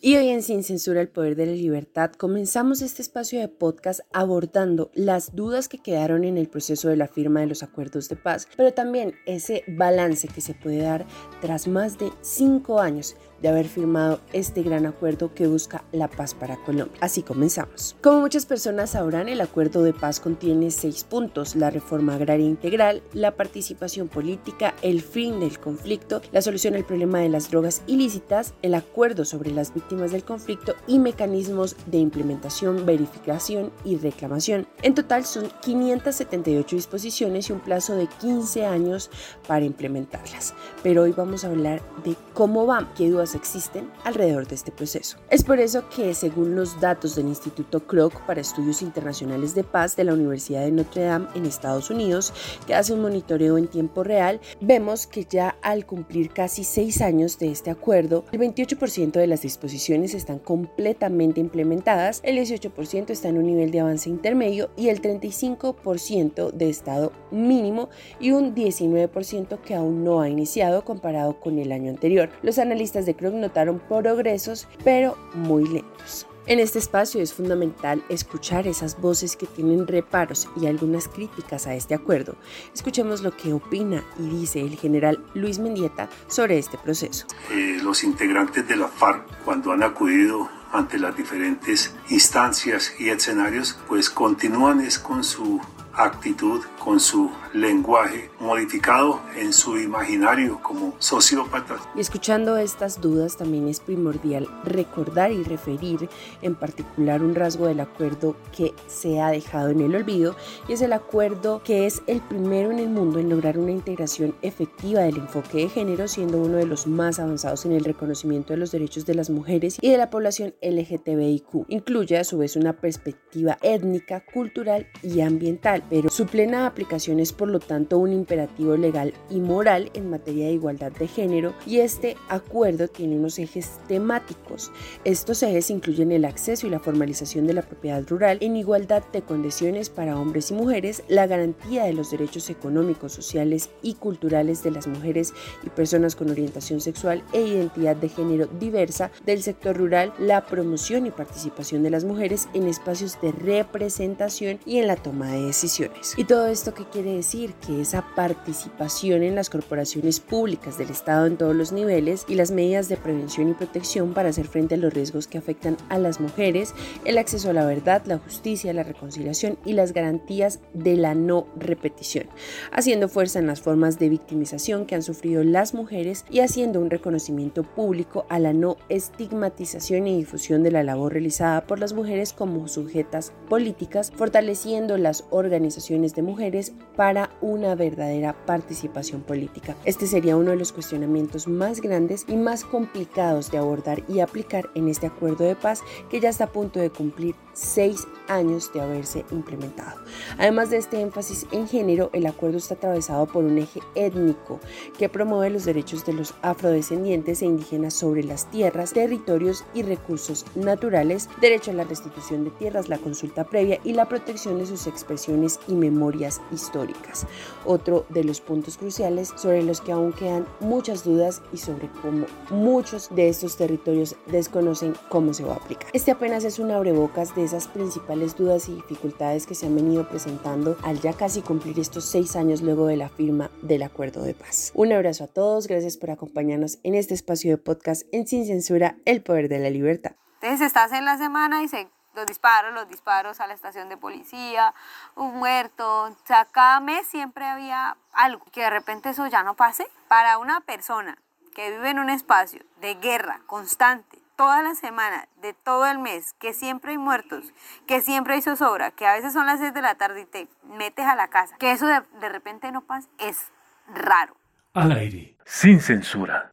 Y 0.00 0.16
hoy 0.16 0.28
en 0.28 0.42
Sin 0.42 0.62
Censura 0.62 1.00
el 1.00 1.08
Poder 1.08 1.36
de 1.36 1.46
la 1.46 1.52
Libertad 1.52 2.12
comenzamos 2.12 2.82
este 2.82 3.02
espacio 3.02 3.40
de 3.40 3.48
podcast 3.48 4.00
abordando 4.12 4.90
las 4.94 5.34
dudas 5.34 5.68
que 5.68 5.78
quedaron 5.78 6.24
en 6.24 6.38
el 6.38 6.48
proceso 6.48 6.88
de 6.88 6.96
la 6.96 7.08
firma 7.08 7.40
de 7.40 7.46
los 7.46 7.62
acuerdos 7.62 8.08
de 8.08 8.16
paz, 8.16 8.48
pero 8.56 8.72
también 8.72 9.14
ese 9.26 9.64
balance 9.68 10.28
que 10.28 10.40
se 10.40 10.54
puede 10.54 10.78
dar 10.78 11.06
tras 11.40 11.66
más 11.68 11.98
de 11.98 12.10
cinco 12.22 12.80
años 12.80 13.16
de 13.42 13.48
haber 13.48 13.66
firmado 13.66 14.20
este 14.32 14.62
gran 14.62 14.86
acuerdo 14.86 15.34
que 15.34 15.46
busca 15.46 15.84
la 15.92 16.08
paz 16.08 16.34
para 16.34 16.56
Colombia. 16.56 16.96
Así 17.00 17.22
comenzamos. 17.22 17.96
Como 18.02 18.20
muchas 18.20 18.46
personas 18.46 18.90
sabrán, 18.90 19.28
el 19.28 19.40
acuerdo 19.40 19.82
de 19.82 19.92
paz 19.92 20.20
contiene 20.20 20.70
seis 20.70 21.04
puntos, 21.04 21.56
la 21.56 21.70
reforma 21.70 22.14
agraria 22.14 22.46
integral, 22.46 23.02
la 23.12 23.32
participación 23.32 24.08
política, 24.08 24.74
el 24.82 25.02
fin 25.02 25.40
del 25.40 25.58
conflicto, 25.58 26.20
la 26.32 26.42
solución 26.42 26.74
al 26.74 26.84
problema 26.84 27.20
de 27.20 27.28
las 27.28 27.50
drogas 27.50 27.82
ilícitas, 27.86 28.54
el 28.62 28.74
acuerdo 28.74 29.24
sobre 29.24 29.50
las 29.50 29.74
víctimas 29.74 30.12
del 30.12 30.24
conflicto 30.24 30.74
y 30.86 30.98
mecanismos 30.98 31.76
de 31.86 31.98
implementación, 31.98 32.86
verificación 32.86 33.72
y 33.84 33.96
reclamación. 33.96 34.66
En 34.82 34.94
total 34.94 35.24
son 35.24 35.50
578 35.62 36.76
disposiciones 36.76 37.48
y 37.48 37.52
un 37.52 37.60
plazo 37.60 37.94
de 37.96 38.06
15 38.06 38.66
años 38.66 39.10
para 39.46 39.64
implementarlas. 39.64 40.54
Pero 40.82 41.02
hoy 41.02 41.12
vamos 41.12 41.44
a 41.44 41.48
hablar 41.48 41.82
de 42.04 42.16
cómo 42.34 42.66
van, 42.66 42.88
qué 42.96 43.10
dudas 43.10 43.25
existen 43.34 43.90
alrededor 44.04 44.46
de 44.46 44.54
este 44.54 44.72
proceso. 44.72 45.18
Es 45.30 45.42
por 45.44 45.58
eso 45.58 45.88
que, 45.88 46.14
según 46.14 46.54
los 46.54 46.80
datos 46.80 47.16
del 47.16 47.26
Instituto 47.26 47.86
Kroc 47.86 48.20
para 48.26 48.40
Estudios 48.40 48.82
Internacionales 48.82 49.54
de 49.54 49.64
Paz 49.64 49.96
de 49.96 50.04
la 50.04 50.14
Universidad 50.14 50.62
de 50.62 50.72
Notre 50.72 51.02
Dame 51.02 51.28
en 51.34 51.46
Estados 51.46 51.90
Unidos, 51.90 52.32
que 52.66 52.74
hace 52.74 52.92
un 52.92 53.02
monitoreo 53.02 53.58
en 53.58 53.68
tiempo 53.68 54.04
real, 54.04 54.40
vemos 54.60 55.06
que 55.06 55.24
ya 55.24 55.56
al 55.62 55.86
cumplir 55.86 56.30
casi 56.30 56.64
seis 56.64 57.00
años 57.00 57.38
de 57.38 57.50
este 57.50 57.70
acuerdo, 57.70 58.24
el 58.32 58.40
28% 58.40 59.12
de 59.12 59.26
las 59.26 59.42
disposiciones 59.42 60.14
están 60.14 60.38
completamente 60.38 61.40
implementadas, 61.40 62.20
el 62.22 62.38
18% 62.38 63.10
está 63.10 63.28
en 63.28 63.38
un 63.38 63.46
nivel 63.46 63.70
de 63.70 63.80
avance 63.80 64.08
intermedio 64.08 64.70
y 64.76 64.88
el 64.88 65.00
35% 65.00 66.52
de 66.52 66.68
estado 66.68 67.12
mínimo 67.30 67.88
y 68.20 68.30
un 68.30 68.54
19% 68.54 69.60
que 69.60 69.74
aún 69.74 70.04
no 70.04 70.20
ha 70.20 70.28
iniciado 70.28 70.84
comparado 70.84 71.40
con 71.40 71.58
el 71.58 71.72
año 71.72 71.90
anterior. 71.90 72.30
Los 72.42 72.58
analistas 72.58 73.06
de 73.06 73.14
Kroc 73.16 73.34
notaron 73.34 73.80
progresos, 73.80 74.68
pero 74.84 75.16
muy 75.34 75.66
lentos. 75.66 76.26
En 76.48 76.60
este 76.60 76.78
espacio 76.78 77.20
es 77.20 77.34
fundamental 77.34 78.04
escuchar 78.08 78.68
esas 78.68 79.00
voces 79.00 79.34
que 79.34 79.46
tienen 79.46 79.84
reparos 79.88 80.48
y 80.54 80.66
algunas 80.66 81.08
críticas 81.08 81.66
a 81.66 81.74
este 81.74 81.92
acuerdo. 81.92 82.36
Escuchemos 82.72 83.20
lo 83.20 83.36
que 83.36 83.52
opina 83.52 84.04
y 84.16 84.28
dice 84.28 84.60
el 84.60 84.76
general 84.76 85.24
Luis 85.34 85.58
Mendieta 85.58 86.08
sobre 86.28 86.58
este 86.58 86.78
proceso. 86.78 87.26
Eh, 87.50 87.80
los 87.82 88.04
integrantes 88.04 88.68
de 88.68 88.76
la 88.76 88.86
FARC, 88.86 89.26
cuando 89.44 89.72
han 89.72 89.82
acudido 89.82 90.48
ante 90.72 91.00
las 91.00 91.16
diferentes 91.16 91.92
instancias 92.10 92.94
y 93.00 93.08
escenarios, 93.08 93.76
pues 93.88 94.08
continúan 94.08 94.80
es 94.80 95.00
con 95.00 95.24
su 95.24 95.60
actitud, 95.96 96.62
con 96.78 97.00
su 97.00 97.30
lenguaje 97.52 98.30
modificado 98.38 99.20
en 99.34 99.52
su 99.52 99.76
imaginario 99.78 100.60
como 100.62 100.94
sociópatas. 100.98 101.80
Y 101.96 102.00
escuchando 102.00 102.56
estas 102.58 103.00
dudas 103.00 103.36
también 103.36 103.66
es 103.66 103.80
primordial 103.80 104.46
recordar 104.64 105.32
y 105.32 105.42
referir 105.42 106.08
en 106.42 106.54
particular 106.54 107.22
un 107.22 107.34
rasgo 107.34 107.66
del 107.66 107.80
acuerdo 107.80 108.36
que 108.56 108.72
se 108.86 109.20
ha 109.20 109.30
dejado 109.30 109.70
en 109.70 109.80
el 109.80 109.94
olvido 109.94 110.36
y 110.68 110.74
es 110.74 110.82
el 110.82 110.92
acuerdo 110.92 111.62
que 111.64 111.86
es 111.86 112.02
el 112.06 112.20
primero 112.20 112.70
en 112.70 112.78
el 112.78 112.88
mundo 112.88 113.18
en 113.18 113.30
lograr 113.30 113.58
una 113.58 113.72
integración 113.72 114.34
efectiva 114.42 115.00
del 115.00 115.16
enfoque 115.16 115.58
de 115.58 115.68
género 115.68 116.08
siendo 116.08 116.38
uno 116.38 116.58
de 116.58 116.66
los 116.66 116.86
más 116.86 117.18
avanzados 117.18 117.64
en 117.64 117.72
el 117.72 117.84
reconocimiento 117.84 118.52
de 118.52 118.58
los 118.58 118.70
derechos 118.70 119.06
de 119.06 119.14
las 119.14 119.30
mujeres 119.30 119.78
y 119.80 119.90
de 119.90 119.98
la 119.98 120.10
población 120.10 120.54
LGTBIQ. 120.62 121.66
Incluye 121.68 122.18
a 122.18 122.24
su 122.24 122.38
vez 122.38 122.56
una 122.56 122.74
perspectiva 122.74 123.58
étnica, 123.62 124.24
cultural 124.32 124.86
y 125.02 125.20
ambiental, 125.20 125.82
pero 125.90 126.10
su 126.10 126.26
plena 126.26 126.66
aplicación 126.66 127.20
es 127.20 127.32
por 127.32 127.48
lo 127.48 127.60
tanto 127.60 127.98
un 127.98 128.12
imperativo 128.12 128.76
legal 128.76 129.14
y 129.30 129.40
moral 129.40 129.90
en 129.94 130.10
materia 130.10 130.46
de 130.46 130.52
igualdad 130.52 130.92
de 130.92 131.08
género 131.08 131.54
y 131.66 131.78
este 131.78 132.16
acuerdo 132.28 132.88
tiene 132.88 133.16
unos 133.16 133.38
ejes 133.38 133.78
temáticos. 133.88 134.72
Estos 135.04 135.42
ejes 135.42 135.70
incluyen 135.70 136.12
el 136.12 136.24
acceso 136.24 136.66
y 136.66 136.70
la 136.70 136.80
formalización 136.80 137.46
de 137.46 137.54
la 137.54 137.62
propiedad 137.62 138.06
rural 138.08 138.38
en 138.40 138.56
igualdad 138.56 139.02
de 139.12 139.22
condiciones 139.22 139.90
para 139.90 140.18
hombres 140.18 140.50
y 140.50 140.54
mujeres, 140.54 141.02
la 141.08 141.26
garantía 141.26 141.84
de 141.84 141.92
los 141.92 142.10
derechos 142.10 142.50
económicos, 142.50 143.12
sociales 143.12 143.70
y 143.82 143.94
culturales 143.94 144.62
de 144.62 144.70
las 144.70 144.86
mujeres 144.86 145.34
y 145.64 145.70
personas 145.70 146.16
con 146.16 146.30
orientación 146.30 146.80
sexual 146.80 147.22
e 147.32 147.42
identidad 147.42 147.96
de 147.96 148.08
género 148.08 148.46
diversa 148.58 149.10
del 149.24 149.42
sector 149.42 149.76
rural, 149.76 150.12
la 150.18 150.46
promoción 150.46 151.06
y 151.06 151.10
participación 151.10 151.82
de 151.82 151.90
las 151.90 152.04
mujeres 152.04 152.48
en 152.54 152.66
espacios 152.66 153.20
de 153.20 153.32
representación 153.32 154.58
y 154.64 154.78
en 154.78 154.86
la 154.86 154.96
toma 154.96 155.30
de 155.30 155.42
decisiones. 155.42 155.75
¿Y 156.16 156.24
todo 156.24 156.46
esto 156.46 156.72
qué 156.72 156.84
quiere 156.84 157.14
decir 157.14 157.52
que 157.54 157.80
esa 157.80 158.04
participación 158.14 159.22
en 159.22 159.34
las 159.34 159.50
corporaciones 159.50 160.20
públicas 160.20 160.78
del 160.78 160.90
Estado 160.90 161.26
en 161.26 161.36
todos 161.36 161.54
los 161.54 161.72
niveles 161.72 162.24
y 162.28 162.34
las 162.34 162.50
medidas 162.50 162.88
de 162.88 162.96
prevención 162.96 163.50
y 163.50 163.54
protección 163.54 164.14
para 164.14 164.30
hacer 164.30 164.46
frente 164.46 164.76
a 164.76 164.78
los 164.78 164.92
riesgos 164.92 165.26
que 165.26 165.38
afectan 165.38 165.76
a 165.88 165.98
las 165.98 166.20
mujeres, 166.20 166.74
el 167.04 167.18
acceso 167.18 167.50
a 167.50 167.52
la 167.52 167.66
verdad, 167.66 168.02
la 168.06 168.18
justicia, 168.18 168.72
la 168.72 168.84
reconciliación 168.84 169.58
y 169.64 169.74
las 169.74 169.92
garantías 169.92 170.60
de 170.72 170.96
la 170.96 171.14
no 171.14 171.46
repetición, 171.56 172.26
haciendo 172.72 173.08
fuerza 173.08 173.38
en 173.38 173.46
las 173.46 173.60
formas 173.60 173.98
de 173.98 174.08
victimización 174.08 174.86
que 174.86 174.94
han 174.94 175.02
sufrido 175.02 175.44
las 175.44 175.74
mujeres 175.74 176.24
y 176.30 176.40
haciendo 176.40 176.80
un 176.80 176.90
reconocimiento 176.90 177.62
público 177.64 178.24
a 178.28 178.38
la 178.38 178.52
no 178.52 178.76
estigmatización 178.88 180.06
y 180.06 180.16
difusión 180.16 180.62
de 180.62 180.70
la 180.70 180.82
labor 180.82 181.12
realizada 181.12 181.66
por 181.66 181.80
las 181.80 181.92
mujeres 181.92 182.32
como 182.32 182.66
sujetas 182.68 183.32
políticas, 183.48 184.12
fortaleciendo 184.16 184.96
las 184.96 185.24
organizaciones 185.30 185.65
de 185.66 186.22
mujeres 186.22 186.72
para 186.96 187.30
una 187.40 187.74
verdadera 187.74 188.34
participación 188.46 189.22
política. 189.22 189.76
Este 189.84 190.06
sería 190.06 190.36
uno 190.36 190.52
de 190.52 190.56
los 190.56 190.72
cuestionamientos 190.72 191.48
más 191.48 191.80
grandes 191.80 192.24
y 192.28 192.36
más 192.36 192.64
complicados 192.64 193.50
de 193.50 193.58
abordar 193.58 194.02
y 194.08 194.20
aplicar 194.20 194.70
en 194.74 194.88
este 194.88 195.06
acuerdo 195.06 195.44
de 195.44 195.56
paz 195.56 195.82
que 196.08 196.20
ya 196.20 196.28
está 196.28 196.44
a 196.44 196.52
punto 196.52 196.78
de 196.78 196.90
cumplir 196.90 197.34
seis 197.52 198.06
años 198.28 198.70
de 198.72 198.80
haberse 198.80 199.24
implementado. 199.30 199.98
Además 200.38 200.70
de 200.70 200.76
este 200.76 201.00
énfasis 201.00 201.46
en 201.52 201.66
género, 201.66 202.10
el 202.12 202.26
acuerdo 202.26 202.58
está 202.58 202.74
atravesado 202.74 203.26
por 203.26 203.44
un 203.44 203.58
eje 203.58 203.80
étnico 203.94 204.60
que 204.98 205.08
promueve 205.08 205.50
los 205.50 205.64
derechos 205.64 206.04
de 206.04 206.12
los 206.12 206.34
afrodescendientes 206.42 207.42
e 207.42 207.46
indígenas 207.46 207.94
sobre 207.94 208.22
las 208.22 208.50
tierras, 208.50 208.92
territorios 208.92 209.64
y 209.74 209.82
recursos 209.82 210.44
naturales, 210.54 211.28
derecho 211.40 211.70
a 211.70 211.74
la 211.74 211.84
restitución 211.84 212.44
de 212.44 212.50
tierras, 212.50 212.88
la 212.88 212.98
consulta 212.98 213.44
previa 213.44 213.80
y 213.84 213.94
la 213.94 214.08
protección 214.08 214.58
de 214.58 214.66
sus 214.66 214.86
expresiones 214.86 215.45
y 215.68 215.74
memorias 215.74 216.40
históricas. 216.52 217.26
Otro 217.64 218.06
de 218.08 218.24
los 218.24 218.40
puntos 218.40 218.76
cruciales 218.76 219.32
sobre 219.36 219.62
los 219.62 219.80
que 219.80 219.92
aún 219.92 220.12
quedan 220.12 220.46
muchas 220.60 221.04
dudas 221.04 221.42
y 221.52 221.58
sobre 221.58 221.88
cómo 222.02 222.26
muchos 222.50 223.08
de 223.14 223.28
estos 223.28 223.56
territorios 223.56 224.16
desconocen 224.26 224.94
cómo 225.08 225.32
se 225.32 225.44
va 225.44 225.54
a 225.54 225.56
aplicar. 225.56 225.88
Este 225.92 226.10
apenas 226.10 226.44
es 226.44 226.58
un 226.58 226.70
abrebocas 226.70 227.34
de 227.34 227.44
esas 227.44 227.68
principales 227.68 228.36
dudas 228.36 228.68
y 228.68 228.74
dificultades 228.74 229.46
que 229.46 229.54
se 229.54 229.66
han 229.66 229.74
venido 229.74 230.08
presentando 230.08 230.76
al 230.82 231.00
ya 231.00 231.12
casi 231.12 231.42
cumplir 231.42 231.78
estos 231.78 232.04
seis 232.04 232.36
años 232.36 232.62
luego 232.62 232.86
de 232.86 232.96
la 232.96 233.08
firma 233.08 233.50
del 233.62 233.82
acuerdo 233.82 234.22
de 234.22 234.34
paz. 234.34 234.72
Un 234.74 234.92
abrazo 234.92 235.24
a 235.24 235.28
todos, 235.28 235.66
gracias 235.66 235.96
por 235.96 236.10
acompañarnos 236.10 236.78
en 236.82 236.94
este 236.94 237.14
espacio 237.14 237.50
de 237.50 237.58
podcast 237.58 238.02
en 238.12 238.26
Sin 238.26 238.46
Censura, 238.46 238.98
el 239.04 239.22
poder 239.22 239.48
de 239.48 239.58
la 239.58 239.70
libertad. 239.70 240.12
Entonces 240.40 240.66
estás 240.66 240.92
en 240.92 241.04
la 241.04 241.18
semana 241.18 241.62
y 241.62 241.68
se 241.68 241.88
los 242.16 242.26
disparos, 242.26 242.72
los 242.72 242.88
disparos 242.88 243.40
a 243.40 243.46
la 243.46 243.54
estación 243.54 243.88
de 243.88 243.96
policía, 243.96 244.74
un 245.14 245.36
muerto. 245.36 246.04
O 246.04 246.16
sea, 246.24 246.46
cada 246.46 246.80
mes 246.80 247.06
siempre 247.06 247.46
había 247.46 247.96
algo. 248.12 248.44
Que 248.50 248.62
de 248.62 248.70
repente 248.70 249.10
eso 249.10 249.26
ya 249.26 249.42
no 249.42 249.54
pase. 249.54 249.86
Para 250.08 250.38
una 250.38 250.60
persona 250.60 251.18
que 251.54 251.70
vive 251.70 251.90
en 251.90 251.98
un 251.98 252.10
espacio 252.10 252.64
de 252.80 252.94
guerra 252.94 253.40
constante, 253.46 254.18
toda 254.36 254.62
la 254.62 254.74
semana, 254.74 255.28
de 255.36 255.54
todo 255.54 255.86
el 255.86 255.98
mes, 255.98 256.34
que 256.34 256.52
siempre 256.52 256.92
hay 256.92 256.98
muertos, 256.98 257.52
que 257.86 258.02
siempre 258.02 258.34
hay 258.34 258.42
zozobra, 258.42 258.90
que 258.90 259.06
a 259.06 259.14
veces 259.14 259.32
son 259.32 259.46
las 259.46 259.60
6 259.60 259.72
de 259.72 259.82
la 259.82 259.94
tarde 259.94 260.20
y 260.22 260.26
te 260.26 260.48
metes 260.64 261.06
a 261.06 261.16
la 261.16 261.28
casa, 261.28 261.56
que 261.56 261.70
eso 261.70 261.86
de, 261.86 262.02
de 262.20 262.28
repente 262.28 262.70
no 262.70 262.82
pasa, 262.82 263.08
es 263.18 263.50
raro. 263.94 264.36
Al 264.74 264.92
aire, 264.92 265.34
sin 265.46 265.80
censura. 265.80 266.52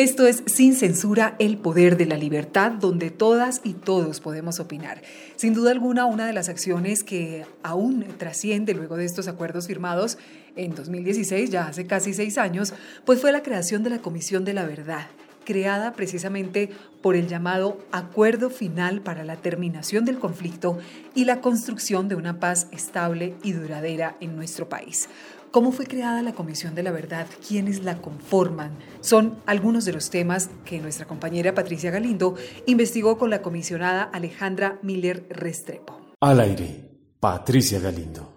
Esto 0.00 0.26
es 0.26 0.42
Sin 0.46 0.74
Censura, 0.74 1.36
el 1.38 1.58
poder 1.58 1.98
de 1.98 2.06
la 2.06 2.16
libertad, 2.16 2.70
donde 2.70 3.10
todas 3.10 3.60
y 3.64 3.74
todos 3.74 4.20
podemos 4.20 4.58
opinar. 4.58 5.02
Sin 5.36 5.52
duda 5.52 5.72
alguna, 5.72 6.06
una 6.06 6.26
de 6.26 6.32
las 6.32 6.48
acciones 6.48 7.02
que 7.02 7.44
aún 7.62 8.06
trasciende 8.16 8.72
luego 8.72 8.96
de 8.96 9.04
estos 9.04 9.28
acuerdos 9.28 9.66
firmados 9.66 10.16
en 10.56 10.74
2016, 10.74 11.50
ya 11.50 11.66
hace 11.66 11.86
casi 11.86 12.14
seis 12.14 12.38
años, 12.38 12.72
pues 13.04 13.20
fue 13.20 13.30
la 13.30 13.42
creación 13.42 13.82
de 13.82 13.90
la 13.90 13.98
Comisión 13.98 14.46
de 14.46 14.54
la 14.54 14.64
Verdad, 14.64 15.06
creada 15.44 15.92
precisamente 15.92 16.70
por 17.02 17.14
el 17.14 17.28
llamado 17.28 17.76
Acuerdo 17.92 18.48
Final 18.48 19.02
para 19.02 19.22
la 19.22 19.36
Terminación 19.36 20.06
del 20.06 20.18
Conflicto 20.18 20.78
y 21.14 21.26
la 21.26 21.42
construcción 21.42 22.08
de 22.08 22.14
una 22.14 22.40
paz 22.40 22.68
estable 22.72 23.34
y 23.42 23.52
duradera 23.52 24.16
en 24.20 24.34
nuestro 24.34 24.66
país. 24.66 25.10
¿Cómo 25.50 25.72
fue 25.72 25.84
creada 25.84 26.22
la 26.22 26.32
Comisión 26.32 26.76
de 26.76 26.84
la 26.84 26.92
Verdad? 26.92 27.26
¿Quiénes 27.46 27.82
la 27.82 28.00
conforman? 28.00 28.78
Son 29.00 29.40
algunos 29.46 29.84
de 29.84 29.92
los 29.92 30.08
temas 30.08 30.48
que 30.64 30.78
nuestra 30.78 31.06
compañera 31.06 31.54
Patricia 31.54 31.90
Galindo 31.90 32.36
investigó 32.66 33.18
con 33.18 33.30
la 33.30 33.42
comisionada 33.42 34.04
Alejandra 34.04 34.78
Miller 34.82 35.26
Restrepo. 35.28 35.98
Al 36.20 36.38
aire, 36.38 36.88
Patricia 37.18 37.80
Galindo. 37.80 38.32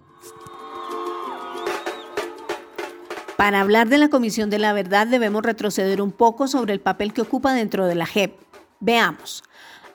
Para 3.37 3.61
hablar 3.61 3.89
de 3.89 3.99
la 3.99 4.09
Comisión 4.09 4.49
de 4.49 4.57
la 4.57 4.73
Verdad 4.73 5.05
debemos 5.05 5.43
retroceder 5.43 6.01
un 6.01 6.11
poco 6.11 6.47
sobre 6.47 6.73
el 6.73 6.79
papel 6.79 7.13
que 7.13 7.21
ocupa 7.21 7.53
dentro 7.53 7.85
de 7.85 7.93
la 7.93 8.07
JEP. 8.07 8.39
Veamos. 8.79 9.43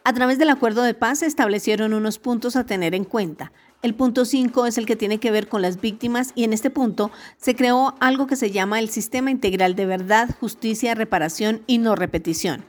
A 0.08 0.12
través 0.14 0.38
del 0.38 0.48
acuerdo 0.48 0.84
de 0.84 0.94
paz 0.94 1.18
se 1.18 1.26
establecieron 1.26 1.92
unos 1.92 2.18
puntos 2.18 2.56
a 2.56 2.64
tener 2.64 2.94
en 2.94 3.04
cuenta. 3.04 3.52
El 3.82 3.94
punto 3.94 4.24
5 4.24 4.64
es 4.64 4.78
el 4.78 4.86
que 4.86 4.96
tiene 4.96 5.20
que 5.20 5.30
ver 5.30 5.48
con 5.48 5.60
las 5.60 5.82
víctimas 5.82 6.32
y 6.34 6.44
en 6.44 6.54
este 6.54 6.70
punto 6.70 7.10
se 7.36 7.54
creó 7.54 7.94
algo 8.00 8.26
que 8.26 8.34
se 8.34 8.50
llama 8.50 8.78
el 8.78 8.88
Sistema 8.88 9.30
Integral 9.30 9.74
de 9.74 9.84
Verdad, 9.84 10.30
Justicia, 10.40 10.94
Reparación 10.94 11.60
y 11.66 11.76
No 11.76 11.94
Repetición. 11.94 12.64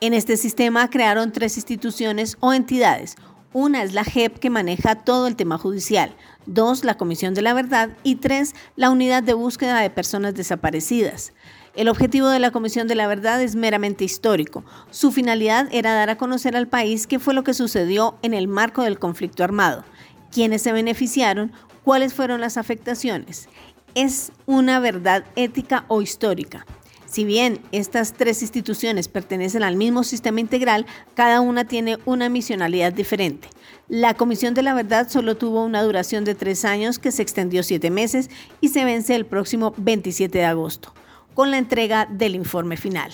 En 0.00 0.14
este 0.14 0.36
sistema 0.36 0.88
crearon 0.88 1.32
tres 1.32 1.56
instituciones 1.56 2.36
o 2.38 2.52
entidades. 2.52 3.16
Una 3.52 3.82
es 3.82 3.92
la 3.92 4.04
JEP 4.04 4.38
que 4.38 4.48
maneja 4.48 4.94
todo 4.94 5.26
el 5.26 5.34
tema 5.34 5.58
judicial, 5.58 6.14
dos 6.46 6.84
la 6.84 6.96
Comisión 6.96 7.34
de 7.34 7.42
la 7.42 7.54
Verdad 7.54 7.96
y 8.04 8.16
tres 8.16 8.54
la 8.76 8.90
Unidad 8.90 9.24
de 9.24 9.34
Búsqueda 9.34 9.80
de 9.80 9.90
Personas 9.90 10.34
Desaparecidas. 10.34 11.32
El 11.78 11.86
objetivo 11.86 12.26
de 12.28 12.40
la 12.40 12.50
Comisión 12.50 12.88
de 12.88 12.96
la 12.96 13.06
Verdad 13.06 13.40
es 13.40 13.54
meramente 13.54 14.02
histórico. 14.04 14.64
Su 14.90 15.12
finalidad 15.12 15.68
era 15.70 15.94
dar 15.94 16.10
a 16.10 16.18
conocer 16.18 16.56
al 16.56 16.66
país 16.66 17.06
qué 17.06 17.20
fue 17.20 17.34
lo 17.34 17.44
que 17.44 17.54
sucedió 17.54 18.16
en 18.22 18.34
el 18.34 18.48
marco 18.48 18.82
del 18.82 18.98
conflicto 18.98 19.44
armado 19.44 19.84
quiénes 20.32 20.62
se 20.62 20.72
beneficiaron, 20.72 21.52
cuáles 21.84 22.14
fueron 22.14 22.40
las 22.40 22.56
afectaciones. 22.56 23.48
Es 23.94 24.32
una 24.44 24.80
verdad 24.80 25.24
ética 25.36 25.84
o 25.86 26.02
histórica. 26.02 26.66
Si 27.06 27.24
bien 27.24 27.60
estas 27.70 28.12
tres 28.12 28.42
instituciones 28.42 29.06
pertenecen 29.06 29.62
al 29.62 29.76
mismo 29.76 30.02
sistema 30.02 30.40
integral, 30.40 30.84
cada 31.14 31.40
una 31.40 31.64
tiene 31.64 31.98
una 32.06 32.28
misionalidad 32.28 32.92
diferente. 32.92 33.48
La 33.88 34.14
Comisión 34.14 34.52
de 34.52 34.62
la 34.62 34.74
Verdad 34.74 35.08
solo 35.08 35.36
tuvo 35.36 35.64
una 35.64 35.84
duración 35.84 36.24
de 36.24 36.34
tres 36.34 36.64
años 36.64 36.98
que 36.98 37.12
se 37.12 37.22
extendió 37.22 37.62
siete 37.62 37.92
meses 37.92 38.30
y 38.60 38.70
se 38.70 38.84
vence 38.84 39.14
el 39.14 39.26
próximo 39.26 39.74
27 39.76 40.38
de 40.38 40.44
agosto, 40.44 40.92
con 41.38 41.52
la 41.52 41.58
entrega 41.58 42.04
del 42.10 42.34
informe 42.34 42.76
final. 42.76 43.12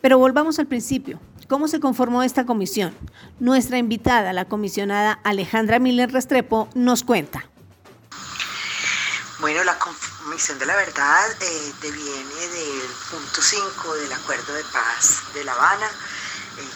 Pero 0.00 0.16
volvamos 0.16 0.60
al 0.60 0.68
principio. 0.68 1.18
¿Cómo 1.48 1.66
se 1.66 1.80
conformó 1.80 2.22
esta 2.22 2.46
comisión? 2.46 2.94
Nuestra 3.40 3.78
invitada, 3.78 4.32
la 4.32 4.44
comisionada 4.44 5.18
Alejandra 5.24 5.80
Miller 5.80 6.12
Restrepo, 6.12 6.68
nos 6.76 7.02
cuenta. 7.02 7.46
Bueno, 9.40 9.64
la 9.64 9.76
Comisión 9.76 10.56
de 10.60 10.66
la 10.66 10.76
Verdad 10.76 11.26
eh, 11.42 11.72
deviene 11.82 12.48
del 12.54 12.90
punto 13.10 13.42
5 13.42 13.94
del 13.96 14.12
Acuerdo 14.12 14.54
de 14.54 14.62
Paz 14.72 15.24
de 15.34 15.42
La 15.42 15.54
Habana, 15.54 15.90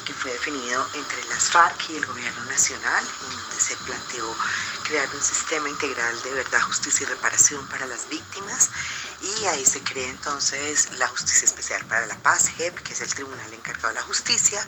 que 0.09 0.15
fue 0.15 0.33
definido 0.33 0.89
entre 0.95 1.23
las 1.27 1.51
FARC 1.51 1.91
y 1.91 1.97
el 1.97 2.07
Gobierno 2.07 2.43
Nacional, 2.47 3.05
donde 3.21 3.61
se 3.61 3.77
planteó 3.77 4.35
crear 4.85 5.07
un 5.15 5.23
sistema 5.23 5.69
integral 5.69 6.23
de 6.23 6.33
verdad, 6.33 6.63
justicia 6.63 7.05
y 7.05 7.11
reparación 7.11 7.69
para 7.69 7.85
las 7.85 8.09
víctimas 8.09 8.71
y 9.21 9.45
ahí 9.47 9.67
se 9.67 9.83
crea 9.83 10.09
entonces 10.09 10.89
la 10.99 11.09
Justicia 11.09 11.45
Especial 11.45 11.85
para 11.87 12.07
la 12.07 12.17
Paz, 12.23 12.49
JEP, 12.57 12.79
que 12.79 12.95
es 12.95 13.03
el 13.03 13.13
tribunal 13.13 13.53
encargado 13.53 13.89
de 13.89 13.95
la 13.97 14.03
justicia, 14.03 14.67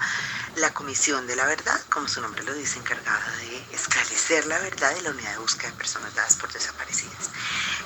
la 0.57 0.75
Comisión 0.75 1.27
de 1.27 1.37
la 1.37 1.47
Verdad, 1.47 1.81
como 1.89 2.07
su 2.07 2.21
nombre 2.21 2.43
lo 2.43 2.53
dice, 2.53 2.79
encargada 2.79 3.31
de 3.39 3.65
esclarecer 3.75 4.45
la 4.47 4.59
verdad 4.59 4.95
y 4.99 5.01
la 5.01 5.11
unidad 5.11 5.33
de 5.33 5.39
búsqueda 5.39 5.71
de 5.71 5.77
personas 5.79 6.15
dadas 6.15 6.37
por 6.37 6.53
desaparecidas. 6.53 7.31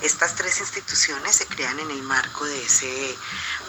Estas 0.02 0.34
tres 0.34 0.58
instituciones 0.58 1.36
se 1.36 1.46
crean 1.46 1.78
en 1.78 1.90
el 1.92 2.02
marco 2.02 2.44
de 2.46 2.64
ese 2.64 3.16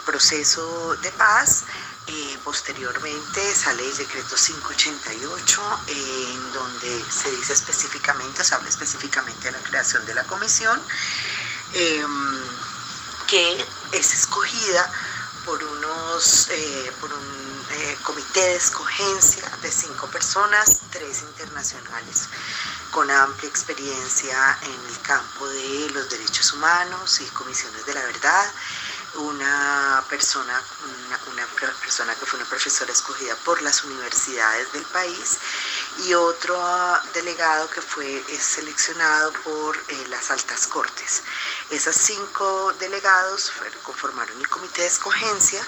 proceso 0.05 0.95
de 0.97 1.11
paz. 1.11 1.65
Eh, 2.07 2.37
posteriormente 2.43 3.55
sale 3.55 3.83
el 3.83 3.97
decreto 3.97 4.35
588, 4.35 5.79
eh, 5.87 6.31
en 6.33 6.53
donde 6.53 7.03
se 7.11 7.31
dice 7.31 7.53
específicamente, 7.53 8.43
se 8.43 8.53
habla 8.53 8.69
específicamente 8.69 9.45
de 9.45 9.51
la 9.51 9.63
creación 9.63 10.05
de 10.05 10.13
la 10.13 10.23
comisión. 10.23 10.79
Em, 11.73 12.65
que 13.27 13.65
es 13.91 14.13
escogida 14.13 14.91
por, 15.45 15.63
unos, 15.63 16.47
eh, 16.51 16.91
por 17.01 17.11
un 17.11 17.65
eh, 17.71 17.97
comité 18.03 18.39
de 18.39 18.55
escogencia 18.55 19.43
de 19.61 19.71
cinco 19.71 20.07
personas, 20.07 20.81
tres 20.91 21.21
internacionales 21.23 22.29
con 22.91 23.09
amplia 23.11 23.49
experiencia 23.49 24.57
en 24.61 24.93
el 24.93 25.01
campo 25.01 25.47
de 25.47 25.89
los 25.89 26.09
derechos 26.09 26.53
humanos 26.53 27.19
y 27.19 27.25
comisiones 27.31 27.85
de 27.85 27.93
la 27.93 28.03
verdad, 28.03 28.45
una 29.17 30.03
persona, 30.09 30.61
una, 31.31 31.45
persona 31.81 32.15
que 32.15 32.25
fue 32.25 32.39
una 32.39 32.49
profesora 32.49 32.91
escogida 32.91 33.35
por 33.45 33.61
las 33.61 33.83
universidades 33.83 34.71
del 34.73 34.83
país 34.85 35.37
y 36.05 36.13
otro 36.13 36.57
delegado 37.13 37.69
que 37.69 37.81
fue 37.81 38.23
seleccionado 38.39 39.31
por 39.43 39.77
eh, 39.77 40.07
las 40.09 40.31
altas 40.31 40.67
cortes. 40.67 41.23
Esos 41.69 41.95
cinco 41.95 42.73
delegados 42.79 43.51
conformaron 43.83 44.37
el 44.39 44.47
comité 44.49 44.81
de 44.81 44.87
escogencia 44.87 45.65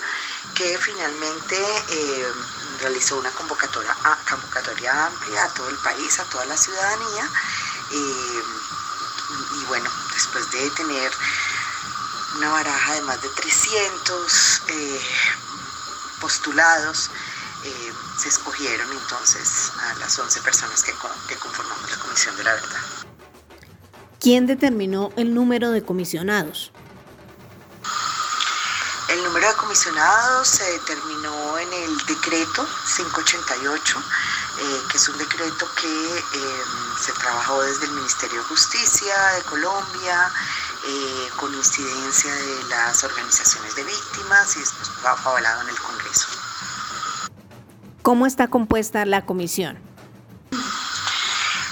que 0.56 0.78
finalmente 0.78 1.56
eh, 1.90 2.34
realizó 2.82 3.18
una 3.18 3.32
convocatoria, 3.32 3.96
convocatoria 4.30 5.06
amplia 5.06 5.44
a 5.44 5.54
todo 5.54 5.70
el 5.70 5.78
país, 5.78 6.20
a 6.20 6.26
toda 6.26 6.46
la 6.46 6.58
ciudadanía. 6.58 7.30
Eh, 7.92 8.44
y 9.30 9.64
bueno, 9.66 9.90
después 10.14 10.50
de 10.52 10.70
tener 10.72 11.12
una 12.38 12.52
baraja 12.52 12.94
de 12.94 13.02
más 13.02 13.22
de 13.22 13.30
300 13.30 14.62
eh, 14.68 15.02
postulados, 16.22 17.10
eh, 17.64 17.94
se 18.20 18.30
escogieron 18.30 18.92
entonces 18.92 19.72
a 19.80 19.96
las 19.96 20.18
11 20.18 20.42
personas 20.42 20.84
que, 20.84 20.94
que 21.28 21.36
conformamos 21.36 21.90
la 21.90 21.98
Comisión 21.98 22.38
de 22.38 22.44
la 22.44 22.54
Verdad. 22.54 22.82
¿Quién 24.20 24.46
determinó 24.46 25.12
el 25.18 25.34
número 25.34 25.72
de 25.72 25.84
comisionados? 25.84 26.72
El 29.10 29.24
número 29.24 29.48
de 29.48 29.56
comisionados 29.56 30.48
se 30.48 30.64
determinó 30.64 31.58
en 31.58 31.74
el 31.74 31.98
decreto 32.06 32.68
588, 32.98 34.00
eh, 34.60 34.82
que 34.92 34.98
es 34.98 35.10
un 35.10 35.18
decreto 35.18 35.68
que 35.80 36.24
se 37.00 37.14
trabajó 37.14 37.62
desde 37.62 37.86
el 37.86 37.92
Ministerio 37.92 38.42
de 38.42 38.48
Justicia 38.48 39.16
de 39.38 39.44
Colombia, 39.44 40.32
eh, 40.88 41.30
con 41.38 41.54
incidencia 41.54 42.34
de 42.34 42.64
las 42.70 43.04
organizaciones 43.04 43.76
de 43.76 43.84
víctimas 43.84 44.56
y 44.56 44.60
después 44.60 44.90
fue 44.90 45.10
avalado 45.10 45.62
en 45.64 45.70
el 45.70 45.80
Congreso. 45.80 46.28
¿Cómo 48.02 48.26
está 48.26 48.48
compuesta 48.48 49.06
la 49.06 49.26
comisión? 49.26 49.78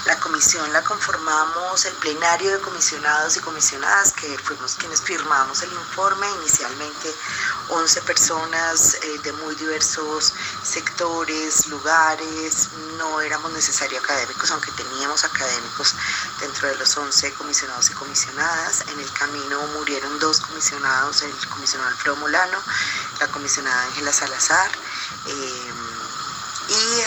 La 0.06 0.20
comisión 0.20 0.70
la 0.72 0.84
conformamos 0.84 1.84
el 1.86 1.94
plenario 1.94 2.52
de 2.52 2.60
comisionados 2.60 3.36
y 3.38 3.40
comisionadas, 3.40 4.12
que 4.12 4.38
fuimos 4.38 4.76
quienes 4.76 5.00
firmamos 5.00 5.62
el 5.62 5.72
informe, 5.72 6.26
inicialmente 6.40 7.14
11 7.70 8.02
personas 8.02 8.94
eh, 9.02 9.18
de 9.24 9.32
muy 9.32 9.54
diversos 9.54 10.34
sectores, 10.66 11.66
lugares, 11.68 12.68
no 12.98 13.20
éramos 13.20 13.52
necesarios 13.52 14.02
académicos, 14.02 14.50
aunque 14.50 14.72
teníamos 14.72 15.24
académicos 15.24 15.94
dentro 16.40 16.68
de 16.68 16.76
los 16.76 16.96
11 16.96 17.32
comisionados 17.34 17.90
y 17.90 17.94
comisionadas. 17.94 18.84
En 18.92 19.00
el 19.00 19.12
camino 19.12 19.60
murieron 19.78 20.18
dos 20.18 20.40
comisionados, 20.40 21.22
el 21.22 21.48
comisionado 21.48 21.90
Alfredo 21.90 22.16
Molano, 22.16 22.58
la 23.20 23.28
comisionada 23.28 23.82
Ángela 23.84 24.12
Salazar. 24.12 24.70
Eh, 25.26 25.72
y 26.68 27.00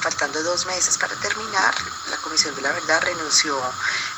faltando 0.00 0.42
dos 0.42 0.66
meses 0.66 0.96
para 0.98 1.14
terminar, 1.16 1.74
la 2.10 2.16
Comisión 2.18 2.54
de 2.54 2.62
la 2.62 2.72
Verdad 2.72 3.02
renunció 3.02 3.60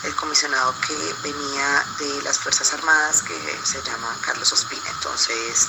el 0.03 0.14
comisionado 0.16 0.75
que 0.87 0.94
venía 1.23 1.85
de 1.99 2.23
las 2.23 2.38
Fuerzas 2.38 2.73
Armadas, 2.73 3.23
que 3.23 3.61
se 3.64 3.83
llama 3.83 4.16
Carlos 4.21 4.53
Ospina. 4.53 4.88
Entonces, 4.90 5.68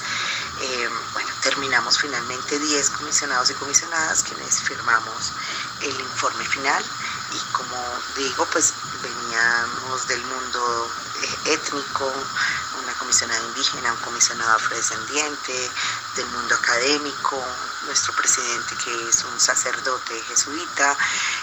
em, 0.62 0.92
bueno, 1.14 1.30
terminamos 1.42 2.00
finalmente 2.00 2.60
10 2.60 2.90
comisionados 2.92 3.50
y 3.50 3.54
comisionadas 3.56 4.24
quienes 4.24 4.62
firmamos 4.62 5.32
el 5.82 6.00
informe 6.00 6.46
final. 6.46 6.84
Y 7.32 7.40
como 7.52 7.78
digo, 8.16 8.46
pues 8.52 8.74
veníamos 9.02 10.08
del 10.08 10.24
mundo 10.24 10.92
eh, 11.22 11.54
étnico, 11.54 12.12
una 12.82 12.94
comisionada 12.94 13.42
indígena, 13.48 13.94
un 13.94 14.00
comisionado 14.00 14.56
afrodescendiente, 14.56 15.72
del 16.20 16.28
mundo 16.32 16.54
académico, 16.54 17.42
nuestro 17.86 18.14
presidente 18.14 18.76
que 18.84 19.10
es 19.10 19.24
un 19.24 19.40
sacerdote 19.40 20.14
jesuita, 20.28 20.98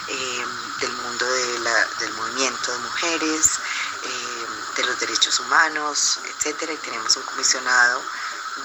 eh, 0.09 0.45
del 0.81 0.93
mundo 0.93 1.25
del 1.25 2.13
movimiento 2.13 2.73
de 2.73 2.79
mujeres, 2.81 3.59
eh, 4.05 4.47
de 4.77 4.85
los 4.85 5.01
derechos 5.01 5.41
humanos, 5.41 6.21
etcétera, 6.29 6.75
y 6.75 6.77
tenemos 6.77 7.17
un 7.17 7.23
comisionado 7.23 8.03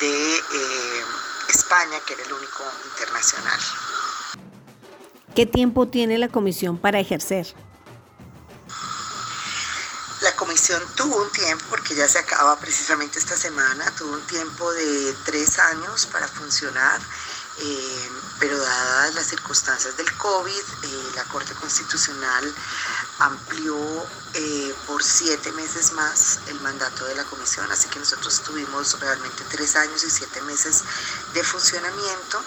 de 0.02 0.36
eh, 0.36 1.06
España 1.48 1.98
que 2.06 2.14
era 2.14 2.24
el 2.24 2.34
único 2.34 2.64
internacional. 2.92 3.60
¿Qué 5.34 5.46
tiempo 5.46 5.88
tiene 5.88 6.18
la 6.18 6.28
comisión 6.28 6.78
para 6.78 7.00
ejercer? 7.00 7.56
Tuvo 10.96 11.22
un 11.22 11.32
tiempo, 11.32 11.66
porque 11.70 11.96
ya 11.96 12.08
se 12.08 12.20
acaba 12.20 12.58
precisamente 12.60 13.20
esta 13.20 13.36
semana, 13.36 13.92
tuvo 13.98 14.14
un 14.14 14.22
tiempo 14.28 14.72
de 14.72 15.14
tres 15.26 15.60
años 15.60 16.06
para 16.06 16.28
funcionar 16.28 17.02
eh, 17.58 18.10
pero 18.40 18.58
dadas 18.58 19.14
las 19.14 19.28
circunstancias 19.28 19.96
del 19.98 20.12
COVID, 20.18 20.52
eh, 20.84 21.12
la 21.16 21.24
Corte 21.26 21.54
Constitucional 21.54 22.56
amplió 23.22 23.78
eh, 24.34 24.74
por 24.88 25.04
siete 25.04 25.52
meses 25.52 25.94
más 25.94 26.40
el 26.48 26.60
mandato 26.62 27.06
de 27.06 27.16
la 27.16 27.24
comisión, 27.26 27.72
así 27.72 27.88
que 27.90 28.00
nosotros 28.00 28.42
tuvimos 28.42 29.00
realmente 29.00 29.44
tres 29.52 29.76
años 29.76 30.04
y 30.04 30.10
siete 30.10 30.42
meses 30.42 30.84
de 31.34 31.44
funcionamiento 31.44 32.42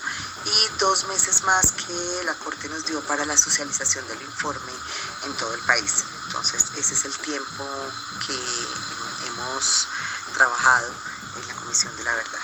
y 0.44 0.78
dos 0.80 1.06
meses 1.06 1.44
más 1.44 1.72
que 1.72 2.24
la 2.24 2.34
Corte 2.34 2.68
nos 2.68 2.84
dio 2.86 3.00
para 3.02 3.24
la 3.24 3.36
socialización 3.36 4.06
del 4.08 4.20
informe 4.22 4.72
en 5.24 5.32
todo 5.34 5.54
el 5.54 5.60
país. 5.60 6.04
Entonces, 6.26 6.64
ese 6.76 6.94
es 6.94 7.04
el 7.04 7.16
tiempo 7.18 7.64
que 8.26 9.28
hemos 9.28 9.86
trabajado 10.34 10.88
en 11.40 11.48
la 11.48 11.54
Comisión 11.54 11.96
de 11.96 12.04
la 12.04 12.14
Verdad. 12.14 12.40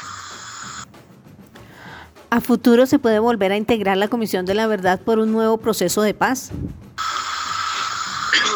¿A 2.31 2.41
futuro 2.41 2.87
se 2.87 3.01
puede 3.01 3.19
volver 3.19 3.51
a 3.51 3.57
integrar 3.57 3.97
la 3.97 4.07
Comisión 4.07 4.47
de 4.47 4.55
la 4.55 4.69
Verdad 4.69 5.01
por 5.01 5.19
un 5.19 5.33
nuevo 5.33 5.59
proceso 5.59 6.03
de 6.03 6.15
paz? 6.15 6.53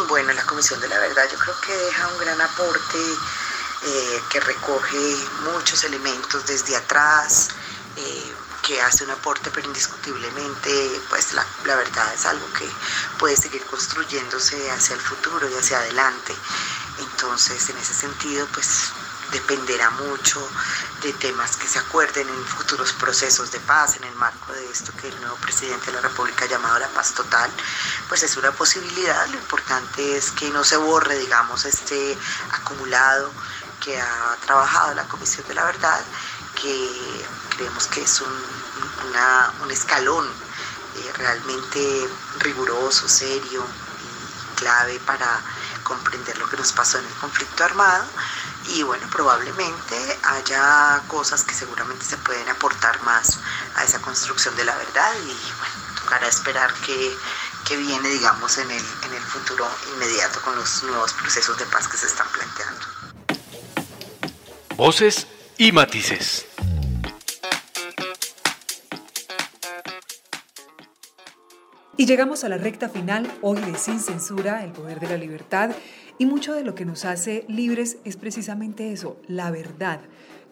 Bueno, 0.08 0.32
la 0.32 0.44
Comisión 0.44 0.80
de 0.80 0.88
la 0.88 0.98
Verdad 0.98 1.28
yo 1.30 1.38
creo 1.38 1.60
que 1.60 1.72
deja 1.72 2.08
un 2.08 2.18
gran 2.18 2.40
aporte 2.40 2.98
eh, 3.86 4.22
que 4.30 4.40
recoge 4.40 5.16
muchos 5.52 5.84
elementos 5.84 6.44
desde 6.46 6.76
atrás, 6.76 7.48
eh, 7.96 8.34
que 8.62 8.80
hace 8.82 9.04
un 9.04 9.10
aporte, 9.10 9.50
pero 9.50 9.66
indiscutiblemente, 9.66 11.00
pues 11.08 11.32
la, 11.32 11.46
la, 11.64 11.76
verdad 11.76 12.12
es 12.14 12.26
algo 12.26 12.46
que 12.52 12.68
puede 13.18 13.36
seguir 13.36 13.64
construyéndose 13.66 14.70
hacia 14.70 14.94
el 14.94 15.00
futuro 15.00 15.48
y 15.48 15.54
hacia 15.54 15.78
adelante. 15.78 16.34
Entonces, 16.98 17.68
en 17.70 17.78
ese 17.78 17.94
sentido, 17.94 18.46
pues 18.52 18.92
dependerá 19.32 19.90
mucho 19.90 20.46
de 21.04 21.12
temas 21.12 21.56
que 21.58 21.68
se 21.68 21.78
acuerden 21.78 22.26
en 22.26 22.44
futuros 22.46 22.94
procesos 22.94 23.52
de 23.52 23.60
paz 23.60 23.96
en 23.96 24.04
el 24.04 24.14
marco 24.14 24.54
de 24.54 24.70
esto 24.70 24.90
que 24.96 25.08
el 25.08 25.20
nuevo 25.20 25.36
presidente 25.36 25.86
de 25.86 25.92
la 25.92 26.00
República 26.00 26.46
ha 26.46 26.48
llamado 26.48 26.78
la 26.78 26.88
paz 26.88 27.12
total, 27.12 27.50
pues 28.08 28.22
es 28.22 28.34
una 28.38 28.50
posibilidad. 28.52 29.26
Lo 29.28 29.36
importante 29.36 30.16
es 30.16 30.30
que 30.30 30.48
no 30.48 30.64
se 30.64 30.78
borre, 30.78 31.18
digamos, 31.18 31.66
este 31.66 32.16
acumulado 32.52 33.30
que 33.82 34.00
ha 34.00 34.36
trabajado 34.46 34.94
la 34.94 35.06
Comisión 35.06 35.46
de 35.46 35.54
la 35.54 35.64
Verdad, 35.64 36.02
que 36.54 37.26
creemos 37.54 37.86
que 37.88 38.00
es 38.00 38.22
un, 38.22 38.32
un 39.62 39.70
escalón 39.70 40.26
eh, 40.26 41.12
realmente 41.18 42.08
riguroso, 42.38 43.06
serio 43.08 43.62
y 43.62 44.56
clave 44.56 44.98
para 45.00 45.42
comprender 45.82 46.38
lo 46.38 46.48
que 46.48 46.56
nos 46.56 46.72
pasó 46.72 46.98
en 46.98 47.04
el 47.04 47.14
conflicto 47.16 47.62
armado 47.62 48.06
y 48.68 48.82
bueno, 48.82 49.06
probablemente 49.10 49.96
haya 50.22 51.02
cosas 51.08 51.44
que 51.44 51.54
seguramente 51.54 52.04
se 52.04 52.16
pueden 52.18 52.48
aportar 52.48 53.00
más 53.02 53.38
a 53.76 53.84
esa 53.84 54.00
construcción 54.00 54.56
de 54.56 54.64
la 54.64 54.76
verdad 54.76 55.12
y 55.22 55.26
bueno, 55.26 55.74
tocará 56.00 56.26
esperar 56.28 56.72
que, 56.86 57.16
que 57.66 57.76
viene, 57.76 58.08
digamos, 58.08 58.58
en 58.58 58.70
el, 58.70 58.84
en 59.06 59.14
el 59.14 59.22
futuro 59.22 59.66
inmediato 59.94 60.40
con 60.42 60.56
los 60.56 60.82
nuevos 60.84 61.12
procesos 61.12 61.58
de 61.58 61.66
paz 61.66 61.88
que 61.88 61.96
se 61.96 62.06
están 62.06 62.26
planteando. 62.32 62.86
Voces 64.76 65.26
y 65.56 65.72
matices. 65.72 66.46
Y 71.96 72.06
llegamos 72.06 72.42
a 72.42 72.48
la 72.48 72.58
recta 72.58 72.88
final 72.88 73.32
hoy 73.40 73.60
de 73.60 73.78
Sin 73.78 74.00
Censura, 74.00 74.64
el 74.64 74.72
poder 74.72 74.98
de 74.98 75.08
la 75.08 75.16
libertad. 75.16 75.70
Y 76.18 76.26
mucho 76.26 76.54
de 76.54 76.62
lo 76.64 76.74
que 76.74 76.84
nos 76.84 77.04
hace 77.04 77.44
libres 77.48 77.98
es 78.04 78.16
precisamente 78.16 78.92
eso, 78.92 79.16
la 79.26 79.50
verdad, 79.50 80.00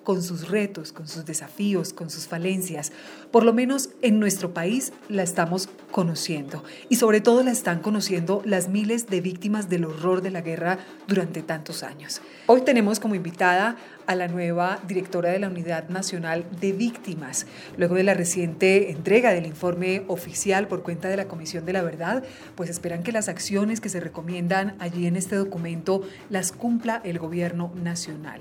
con 0.03 0.23
sus 0.23 0.49
retos, 0.49 0.93
con 0.93 1.09
sus 1.09 1.25
desafíos, 1.25 1.93
con 1.93 2.11
sus 2.11 2.27
falencias. 2.27 2.93
Por 3.31 3.45
lo 3.45 3.53
menos 3.53 3.91
en 4.03 4.19
nuestro 4.19 4.53
país 4.53 4.93
la 5.09 5.23
estamos 5.23 5.69
conociendo 5.91 6.65
y 6.89 6.97
sobre 6.97 7.21
todo 7.21 7.43
la 7.43 7.51
están 7.51 7.81
conociendo 7.81 8.43
las 8.45 8.69
miles 8.69 9.09
de 9.09 9.21
víctimas 9.21 9.69
del 9.69 9.85
horror 9.85 10.23
de 10.23 10.31
la 10.31 10.41
guerra 10.41 10.79
durante 11.07 11.43
tantos 11.43 11.83
años. 11.83 12.21
Hoy 12.47 12.63
tenemos 12.63 13.01
como 13.01 13.15
invitada 13.15 13.77
a 14.07 14.15
la 14.17 14.29
nueva 14.29 14.81
directora 14.89 15.31
de 15.31 15.39
la 15.39 15.49
Unidad 15.49 15.89
Nacional 15.89 16.45
de 16.61 16.73
Víctimas. 16.73 17.47
Luego 17.77 17.95
de 17.95 18.03
la 18.03 18.15
reciente 18.15 18.91
entrega 18.91 19.33
del 19.33 19.47
informe 19.47 20.03
oficial 20.09 20.67
por 20.67 20.83
cuenta 20.83 21.09
de 21.09 21.17
la 21.17 21.29
Comisión 21.29 21.65
de 21.65 21.73
la 21.73 21.83
Verdad, 21.83 22.25
pues 22.57 22.69
esperan 22.69 23.03
que 23.03 23.13
las 23.13 23.29
acciones 23.29 23.81
que 23.81 23.89
se 23.89 24.01
recomiendan 24.01 24.75
allí 24.79 25.07
en 25.07 25.17
este 25.17 25.37
documento 25.37 26.03
las 26.31 26.53
cumpla 26.53 27.01
el 27.05 27.19
gobierno 27.19 27.73
nacional. 27.77 28.41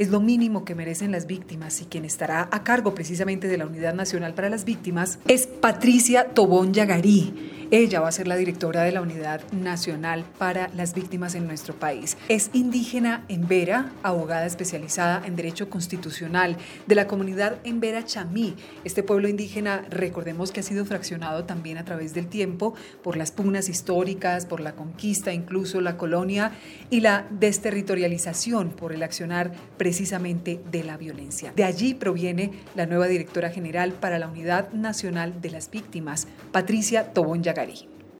Es 0.00 0.08
lo 0.08 0.18
mínimo 0.18 0.64
que 0.64 0.74
merecen 0.74 1.12
las 1.12 1.26
víctimas 1.26 1.82
y 1.82 1.84
quien 1.84 2.06
estará 2.06 2.48
a 2.50 2.64
cargo 2.64 2.94
precisamente 2.94 3.48
de 3.48 3.58
la 3.58 3.66
Unidad 3.66 3.92
Nacional 3.92 4.32
para 4.32 4.48
las 4.48 4.64
Víctimas 4.64 5.18
es 5.28 5.46
Patricia 5.46 6.30
Tobón 6.30 6.72
Yagarí. 6.72 7.59
Ella 7.72 8.00
va 8.00 8.08
a 8.08 8.12
ser 8.12 8.26
la 8.26 8.34
directora 8.34 8.82
de 8.82 8.90
la 8.90 9.00
Unidad 9.00 9.42
Nacional 9.52 10.24
para 10.38 10.70
las 10.74 10.92
Víctimas 10.92 11.36
en 11.36 11.46
nuestro 11.46 11.72
país. 11.72 12.16
Es 12.28 12.50
indígena 12.52 13.24
en 13.28 13.46
Vera, 13.46 13.92
abogada 14.02 14.44
especializada 14.44 15.22
en 15.24 15.36
Derecho 15.36 15.70
Constitucional 15.70 16.56
de 16.88 16.94
la 16.96 17.06
comunidad 17.06 17.58
en 17.62 17.78
Vera 17.78 18.04
Chamí. 18.04 18.56
Este 18.82 19.04
pueblo 19.04 19.28
indígena, 19.28 19.84
recordemos 19.88 20.50
que 20.50 20.58
ha 20.58 20.62
sido 20.64 20.84
fraccionado 20.84 21.44
también 21.44 21.78
a 21.78 21.84
través 21.84 22.12
del 22.12 22.26
tiempo 22.26 22.74
por 23.04 23.16
las 23.16 23.30
pugnas 23.30 23.68
históricas, 23.68 24.46
por 24.46 24.58
la 24.58 24.72
conquista, 24.72 25.32
incluso 25.32 25.80
la 25.80 25.96
colonia 25.96 26.50
y 26.90 27.02
la 27.02 27.28
desterritorialización 27.30 28.70
por 28.70 28.92
el 28.92 29.04
accionar 29.04 29.52
precisamente 29.76 30.60
de 30.72 30.82
la 30.82 30.96
violencia. 30.96 31.52
De 31.54 31.62
allí 31.62 31.94
proviene 31.94 32.50
la 32.74 32.86
nueva 32.86 33.06
directora 33.06 33.50
general 33.50 33.92
para 33.92 34.18
la 34.18 34.26
Unidad 34.26 34.72
Nacional 34.72 35.40
de 35.40 35.50
las 35.50 35.70
Víctimas, 35.70 36.26
Patricia 36.50 37.12
Tobón 37.12 37.44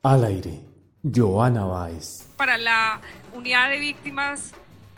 Al 0.02 0.24
aire, 0.24 0.60
Joana 1.02 1.64
Báez. 1.64 2.28
Para 2.36 2.58
la 2.58 3.00
unidad 3.32 3.70
de 3.70 3.78
víctimas 3.78 4.52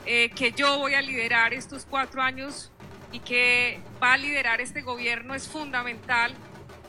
eh, 0.05 0.31
que 0.31 0.51
yo 0.51 0.79
voy 0.79 0.95
a 0.95 1.03
liderar 1.03 1.55
estos 1.55 1.87
cuatro 1.89 2.21
años 2.23 2.73
y 3.13 3.21
que 3.21 3.81
va 4.03 4.15
a 4.15 4.17
liderar 4.17 4.61
este 4.61 4.83
gobierno, 4.83 5.35
es 5.35 5.47
fundamental 5.47 6.35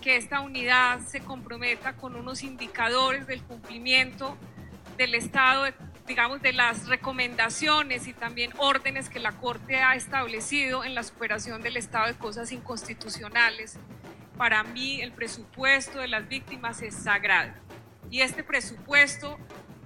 que 0.01 0.17
esta 0.17 0.39
unidad 0.39 0.99
se 1.01 1.19
comprometa 1.19 1.93
con 1.93 2.15
unos 2.15 2.41
indicadores 2.41 3.27
del 3.27 3.43
cumplimiento 3.43 4.35
del 4.97 5.13
Estado, 5.13 5.65
digamos, 6.07 6.41
de 6.41 6.53
las 6.53 6.87
recomendaciones 6.87 8.07
y 8.07 8.13
también 8.13 8.51
órdenes 8.57 9.09
que 9.09 9.19
la 9.19 9.33
Corte 9.33 9.77
ha 9.77 9.95
establecido 9.95 10.83
en 10.83 10.95
la 10.95 11.03
superación 11.03 11.61
del 11.61 11.77
estado 11.77 12.07
de 12.07 12.15
cosas 12.15 12.51
inconstitucionales 12.51 13.77
para 14.37 14.63
mí 14.63 15.01
el 15.01 15.11
presupuesto 15.11 15.99
de 15.99 16.07
las 16.07 16.27
víctimas 16.27 16.81
es 16.81 16.95
sagrado 16.95 17.53
y 18.09 18.21
este 18.21 18.43
presupuesto 18.43 19.37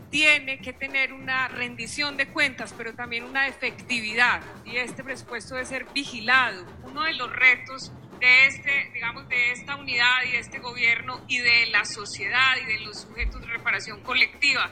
tiene 0.10 0.60
que 0.60 0.74
tener 0.74 1.14
una 1.14 1.48
rendición 1.48 2.18
de 2.18 2.28
cuentas, 2.28 2.74
pero 2.78 2.94
también 2.94 3.24
una 3.24 3.48
efectividad 3.48 4.42
y 4.66 4.78
este 4.78 5.04
presupuesto 5.04 5.56
debe 5.56 5.66
ser 5.66 5.86
vigilado. 5.94 6.66
Uno 6.84 7.04
de 7.04 7.14
los 7.14 7.32
retos 7.32 7.92
de 8.20 8.48
este, 8.48 8.90
digamos, 8.94 9.28
de 9.30 9.52
esta 9.52 9.76
unidad 9.76 10.24
y 10.28 10.32
de 10.32 10.40
este 10.40 10.60
gobierno 10.60 11.24
y 11.28 11.40
de 11.40 11.68
la 11.68 11.86
sociedad 11.86 12.56
y 12.62 12.66
de 12.66 12.80
los 12.80 13.02
sujetos 13.02 13.42
de 13.42 13.48
reparación 13.48 14.02
colectiva 14.02 14.72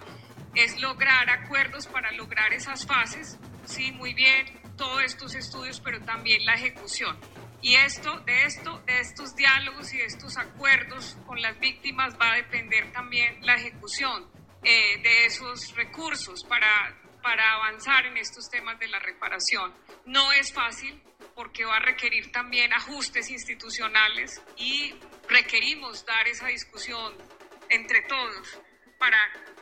es 0.55 0.79
lograr 0.81 1.29
acuerdos 1.29 1.87
para 1.87 2.11
lograr 2.11 2.53
esas 2.53 2.85
fases. 2.85 3.37
Sí, 3.65 3.91
muy 3.91 4.13
bien, 4.13 4.47
todos 4.77 5.03
estos 5.03 5.35
estudios, 5.35 5.79
pero 5.79 5.99
también 6.01 6.45
la 6.45 6.55
ejecución. 6.55 7.17
Y 7.65 7.73
esto, 7.77 8.19
de 8.19 8.43
esto, 8.43 8.77
de 8.85 8.99
estos 8.99 9.35
diálogos 9.35 9.91
y 9.91 9.97
de 9.97 10.05
estos 10.05 10.37
acuerdos 10.37 11.17
con 11.25 11.41
las 11.41 11.59
víctimas 11.59 12.15
va 12.21 12.33
a 12.33 12.35
depender 12.35 12.91
también 12.91 13.43
la 13.43 13.55
ejecución 13.55 14.29
eh, 14.61 15.01
de 15.01 15.25
esos 15.25 15.75
recursos 15.75 16.43
para, 16.43 16.95
para 17.23 17.53
avanzar 17.53 18.05
en 18.05 18.17
estos 18.17 18.51
temas 18.51 18.77
de 18.77 18.87
la 18.87 18.99
reparación. 18.99 19.73
No 20.05 20.31
es 20.33 20.53
fácil 20.53 21.01
porque 21.33 21.65
va 21.65 21.77
a 21.77 21.79
requerir 21.79 22.31
también 22.31 22.71
ajustes 22.71 23.31
institucionales 23.31 24.43
y 24.57 24.93
requerimos 25.27 26.05
dar 26.05 26.27
esa 26.27 26.45
discusión 26.45 27.17
entre 27.69 28.03
todos 28.03 28.59
para 28.99 29.17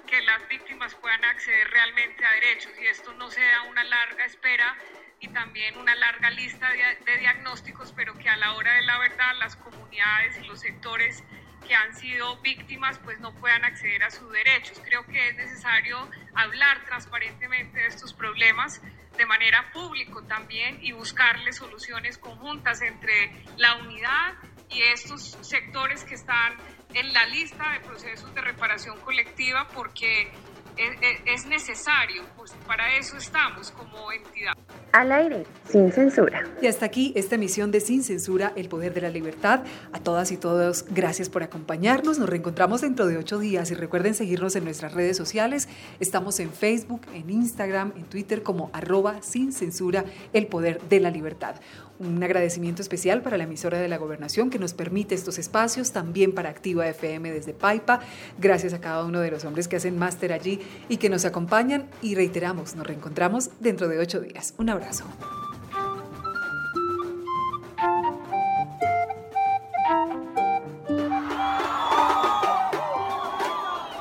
que 0.07 0.21
las 0.23 0.45
víctimas 0.49 0.93
puedan 0.95 1.23
acceder 1.23 1.69
realmente 1.69 2.25
a 2.25 2.33
derechos 2.33 2.73
y 2.81 2.85
esto 2.85 3.13
no 3.13 3.31
sea 3.31 3.61
una 3.61 3.85
larga 3.85 4.25
espera 4.25 4.77
y 5.23 5.29
también 5.29 5.77
una 5.77 5.95
larga 5.95 6.29
lista 6.31 6.67
de, 6.69 7.17
diagnósticos, 7.17 7.93
pero 7.93 8.13
que 8.17 8.27
a 8.27 8.35
la 8.35 8.53
hora 8.55 8.73
de 8.75 8.81
la 8.81 8.99
verdad 8.99 9.33
las 9.39 9.55
comunidades 9.55 10.37
y 10.37 10.45
los 10.45 10.59
sectores 10.59 11.23
que 11.65 11.73
han 11.73 11.95
sido 11.95 12.41
víctimas 12.41 12.99
pues 12.99 13.21
no 13.21 13.33
puedan 13.35 13.63
acceder 13.63 14.03
a 14.03 14.11
sus 14.11 14.29
derechos. 14.33 14.81
Creo 14.83 15.05
que 15.05 15.29
es 15.29 15.35
necesario 15.37 16.09
hablar 16.35 16.83
transparentemente 16.83 17.79
de 17.79 17.87
estos 17.87 18.13
problemas 18.13 18.81
de 19.17 19.25
manera 19.25 19.71
pública 19.71 20.19
también 20.27 20.79
y 20.81 20.91
buscarle 20.91 21.53
soluciones 21.53 22.17
conjuntas 22.17 22.81
entre 22.81 23.31
la 23.55 23.77
unidad 23.77 24.33
y 24.69 24.81
estos 24.81 25.37
sectores 25.39 26.03
que 26.03 26.15
están 26.15 26.57
en 26.93 27.13
la 27.13 27.25
lista 27.27 27.71
de 27.71 27.79
procesos 27.79 28.33
de 28.35 28.41
reparación 28.41 28.99
colectiva 28.99 29.69
porque 29.69 30.33
es, 30.77 31.45
necesario, 31.45 32.23
pues 32.35 32.51
para 32.65 32.95
eso 32.97 33.17
estamos 33.17 33.71
como 33.71 34.11
entidad. 34.11 34.53
Al 34.93 35.11
aire, 35.11 35.47
sin 35.67 35.91
censura. 35.91 36.43
Y 36.61 36.67
hasta 36.67 36.85
aquí 36.85 37.13
esta 37.15 37.33
emisión 37.33 37.71
de 37.71 37.79
Sin 37.79 38.03
Censura, 38.03 38.53
El 38.55 38.69
Poder 38.69 38.93
de 38.93 39.01
la 39.01 39.09
Libertad. 39.09 39.61
A 39.91 39.99
todas 39.99 40.31
y 40.31 40.37
todos, 40.37 40.85
gracias 40.91 41.29
por 41.29 41.41
acompañarnos. 41.41 42.19
Nos 42.19 42.29
reencontramos 42.29 42.81
dentro 42.81 43.07
de 43.07 43.17
ocho 43.17 43.39
días 43.39 43.71
y 43.71 43.73
recuerden 43.73 44.13
seguirnos 44.13 44.55
en 44.55 44.65
nuestras 44.65 44.93
redes 44.93 45.17
sociales. 45.17 45.67
Estamos 45.99 46.39
en 46.39 46.51
Facebook, 46.51 47.01
en 47.15 47.31
Instagram, 47.31 47.93
en 47.95 48.03
Twitter 48.03 48.43
como 48.43 48.69
arroba 48.71 49.23
sin 49.23 49.51
censura, 49.51 50.05
El 50.31 50.45
Poder 50.45 50.79
de 50.81 50.99
la 50.99 51.09
Libertad. 51.09 51.55
Un 52.03 52.21
agradecimiento 52.21 52.81
especial 52.81 53.21
para 53.21 53.37
la 53.37 53.45
emisora 53.45 53.79
de 53.79 53.87
la 53.87 53.97
gobernación 53.97 54.49
que 54.49 54.59
nos 54.59 54.73
permite 54.73 55.15
estos 55.15 55.37
espacios, 55.37 55.93
también 55.93 56.33
para 56.33 56.49
Activa 56.49 56.87
FM 56.87 57.31
desde 57.31 57.53
Paipa. 57.53 58.01
Gracias 58.37 58.73
a 58.73 58.81
cada 58.81 59.05
uno 59.05 59.21
de 59.21 59.31
los 59.31 59.45
hombres 59.45 59.69
que 59.69 59.77
hacen 59.77 59.97
máster 59.97 60.33
allí 60.33 60.59
y 60.89 60.97
que 60.97 61.09
nos 61.09 61.23
acompañan. 61.23 61.85
Y 62.01 62.15
reiteramos, 62.15 62.75
nos 62.75 62.85
reencontramos 62.85 63.51
dentro 63.61 63.87
de 63.87 63.99
ocho 63.99 64.19
días. 64.19 64.53
Un 64.57 64.69
abrazo. 64.69 65.05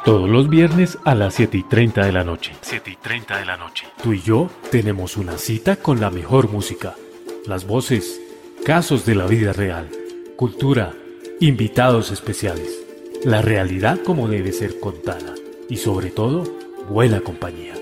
Todos 0.04 0.28
los 0.28 0.50
viernes 0.50 0.98
a 1.04 1.14
las 1.14 1.34
7 1.34 1.56
y 1.56 1.62
30 1.62 2.04
de 2.04 2.12
la 2.12 2.24
noche. 2.24 2.52
7 2.62 2.90
y 2.90 2.96
30 2.96 3.38
de 3.38 3.44
la 3.44 3.56
noche. 3.56 3.86
Tú 4.02 4.12
y 4.12 4.20
yo 4.20 4.50
tenemos 4.72 5.16
una 5.16 5.38
cita 5.38 5.76
con 5.76 6.00
la 6.00 6.10
mejor 6.10 6.50
música 6.50 6.96
las 7.46 7.66
voces, 7.66 8.20
casos 8.64 9.04
de 9.04 9.14
la 9.14 9.26
vida 9.26 9.52
real, 9.52 9.88
cultura, 10.36 10.94
invitados 11.40 12.10
especiales, 12.10 12.78
la 13.24 13.42
realidad 13.42 13.98
como 14.04 14.28
debe 14.28 14.52
ser 14.52 14.78
contada 14.78 15.34
y 15.68 15.76
sobre 15.76 16.10
todo, 16.10 16.44
buena 16.88 17.20
compañía. 17.20 17.81